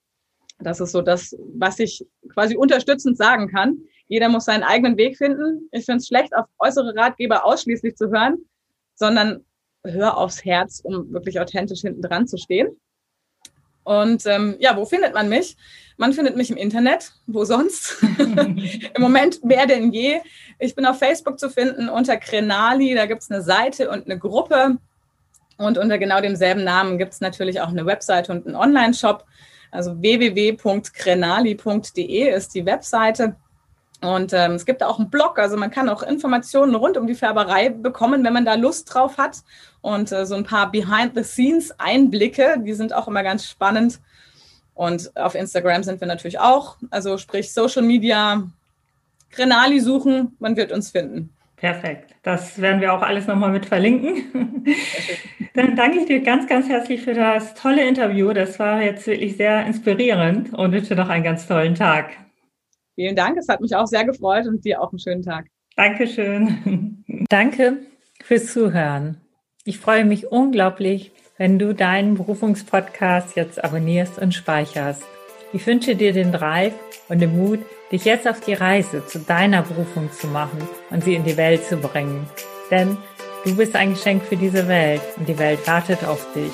Das 0.59 0.79
ist 0.79 0.91
so 0.91 1.01
das, 1.01 1.35
was 1.55 1.79
ich 1.79 2.05
quasi 2.29 2.55
unterstützend 2.55 3.17
sagen 3.17 3.47
kann. 3.47 3.79
Jeder 4.07 4.29
muss 4.29 4.45
seinen 4.45 4.63
eigenen 4.63 4.97
Weg 4.97 5.17
finden. 5.17 5.67
Ich 5.71 5.85
finde 5.85 5.97
es 5.97 6.07
schlecht, 6.07 6.35
auf 6.35 6.45
äußere 6.59 6.95
Ratgeber 6.95 7.45
ausschließlich 7.45 7.95
zu 7.95 8.11
hören, 8.11 8.37
sondern 8.95 9.43
hör 9.83 10.17
aufs 10.17 10.45
Herz, 10.45 10.81
um 10.83 11.11
wirklich 11.11 11.39
authentisch 11.39 11.81
hinten 11.81 12.01
dran 12.01 12.27
zu 12.27 12.37
stehen. 12.37 12.69
Und 13.83 14.25
ähm, 14.27 14.55
ja, 14.59 14.77
wo 14.77 14.85
findet 14.85 15.13
man 15.13 15.27
mich? 15.27 15.57
Man 15.97 16.13
findet 16.13 16.37
mich 16.37 16.51
im 16.51 16.57
Internet. 16.57 17.13
Wo 17.25 17.45
sonst? 17.45 17.97
Im 18.19 18.99
Moment 18.99 19.43
mehr 19.43 19.65
denn 19.65 19.91
je. 19.91 20.19
Ich 20.59 20.75
bin 20.75 20.85
auf 20.85 20.99
Facebook 20.99 21.39
zu 21.39 21.49
finden 21.49 21.89
unter 21.89 22.17
Krenali. 22.17 22.93
Da 22.93 23.07
gibt 23.07 23.23
es 23.23 23.31
eine 23.31 23.41
Seite 23.41 23.89
und 23.89 24.05
eine 24.05 24.19
Gruppe. 24.19 24.77
Und 25.57 25.77
unter 25.77 25.97
genau 25.97 26.21
demselben 26.21 26.63
Namen 26.63 26.97
gibt 26.97 27.11
es 27.13 27.21
natürlich 27.21 27.61
auch 27.61 27.69
eine 27.69 27.85
Webseite 27.85 28.31
und 28.31 28.45
einen 28.45 28.55
Online-Shop. 28.55 29.25
Also 29.71 30.01
www.krenali.de 30.01 32.35
ist 32.35 32.55
die 32.55 32.65
Webseite. 32.65 33.35
Und 34.01 34.33
ähm, 34.33 34.53
es 34.53 34.65
gibt 34.65 34.81
auch 34.83 34.97
einen 34.97 35.11
Blog, 35.11 35.37
also 35.37 35.57
man 35.57 35.69
kann 35.69 35.87
auch 35.87 36.01
Informationen 36.01 36.73
rund 36.73 36.97
um 36.97 37.05
die 37.05 37.13
Färberei 37.13 37.69
bekommen, 37.69 38.23
wenn 38.23 38.33
man 38.33 38.45
da 38.45 38.55
Lust 38.55 38.91
drauf 38.93 39.17
hat. 39.17 39.43
Und 39.81 40.11
äh, 40.11 40.25
so 40.25 40.35
ein 40.35 40.43
paar 40.43 40.71
Behind-the-Scenes-Einblicke, 40.71 42.61
die 42.65 42.73
sind 42.73 42.93
auch 42.93 43.07
immer 43.07 43.21
ganz 43.21 43.47
spannend. 43.47 43.99
Und 44.73 45.15
auf 45.15 45.35
Instagram 45.35 45.83
sind 45.83 46.01
wir 46.01 46.07
natürlich 46.07 46.39
auch. 46.39 46.77
Also 46.89 47.19
sprich 47.19 47.53
Social 47.53 47.83
Media, 47.83 48.43
Grenali 49.31 49.79
suchen, 49.79 50.35
man 50.39 50.55
wird 50.57 50.71
uns 50.71 50.89
finden. 50.89 51.29
Perfekt. 51.55 52.15
Das 52.23 52.59
werden 52.59 52.81
wir 52.81 52.91
auch 52.91 53.03
alles 53.03 53.27
nochmal 53.27 53.51
mit 53.51 53.67
verlinken. 53.67 54.65
Dann 55.53 55.75
danke 55.75 55.99
ich 55.99 56.05
dir 56.07 56.21
ganz, 56.21 56.47
ganz 56.47 56.67
herzlich 56.67 57.03
für 57.03 57.13
das 57.13 57.53
tolle 57.53 57.87
Interview. 57.87 58.33
Das 58.33 58.57
war 58.57 58.81
jetzt 58.81 59.05
wirklich 59.05 59.37
sehr 59.37 59.63
inspirierend 59.67 60.53
und 60.55 60.71
wünsche 60.71 60.95
noch 60.95 61.09
einen 61.09 61.23
ganz 61.23 61.47
tollen 61.47 61.75
Tag. 61.75 62.13
Vielen 62.95 63.15
Dank, 63.15 63.37
es 63.37 63.47
hat 63.47 63.61
mich 63.61 63.75
auch 63.75 63.87
sehr 63.87 64.05
gefreut 64.05 64.47
und 64.47 64.63
dir 64.65 64.81
auch 64.81 64.91
einen 64.91 64.99
schönen 64.99 65.23
Tag. 65.23 65.45
Dankeschön. 65.75 67.03
Danke 67.29 67.77
fürs 68.23 68.51
Zuhören. 68.51 69.17
Ich 69.63 69.79
freue 69.79 70.05
mich 70.05 70.31
unglaublich, 70.31 71.11
wenn 71.37 71.57
du 71.57 71.73
deinen 71.73 72.15
Berufungspodcast 72.15 73.35
jetzt 73.35 73.63
abonnierst 73.63 74.19
und 74.19 74.33
speicherst. 74.33 75.03
Ich 75.53 75.65
wünsche 75.67 75.95
dir 75.95 76.13
den 76.13 76.31
Drive 76.31 76.73
und 77.09 77.19
den 77.19 77.37
Mut, 77.37 77.59
dich 77.91 78.05
jetzt 78.05 78.27
auf 78.27 78.39
die 78.39 78.53
Reise 78.53 79.05
zu 79.05 79.19
deiner 79.19 79.63
Berufung 79.63 80.11
zu 80.11 80.27
machen 80.27 80.59
und 80.89 81.03
sie 81.03 81.15
in 81.15 81.23
die 81.23 81.37
Welt 81.37 81.63
zu 81.65 81.77
bringen. 81.77 82.25
Denn 82.69 82.97
du 83.43 83.55
bist 83.55 83.75
ein 83.75 83.91
Geschenk 83.91 84.23
für 84.23 84.37
diese 84.37 84.67
Welt 84.67 85.01
und 85.17 85.27
die 85.27 85.37
Welt 85.37 85.67
wartet 85.67 86.03
auf 86.05 86.25
dich. 86.33 86.53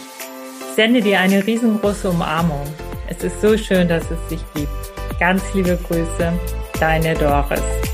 Ich 0.61 0.75
sende 0.75 1.01
dir 1.01 1.19
eine 1.19 1.45
riesengroße 1.45 2.09
Umarmung. 2.09 2.65
Es 3.07 3.23
ist 3.23 3.41
so 3.41 3.57
schön, 3.57 3.87
dass 3.87 4.09
es 4.09 4.27
dich 4.29 4.41
gibt. 4.53 4.96
Ganz 5.19 5.41
liebe 5.55 5.77
Grüße, 5.87 6.31
deine 6.79 7.15
Doris. 7.15 7.86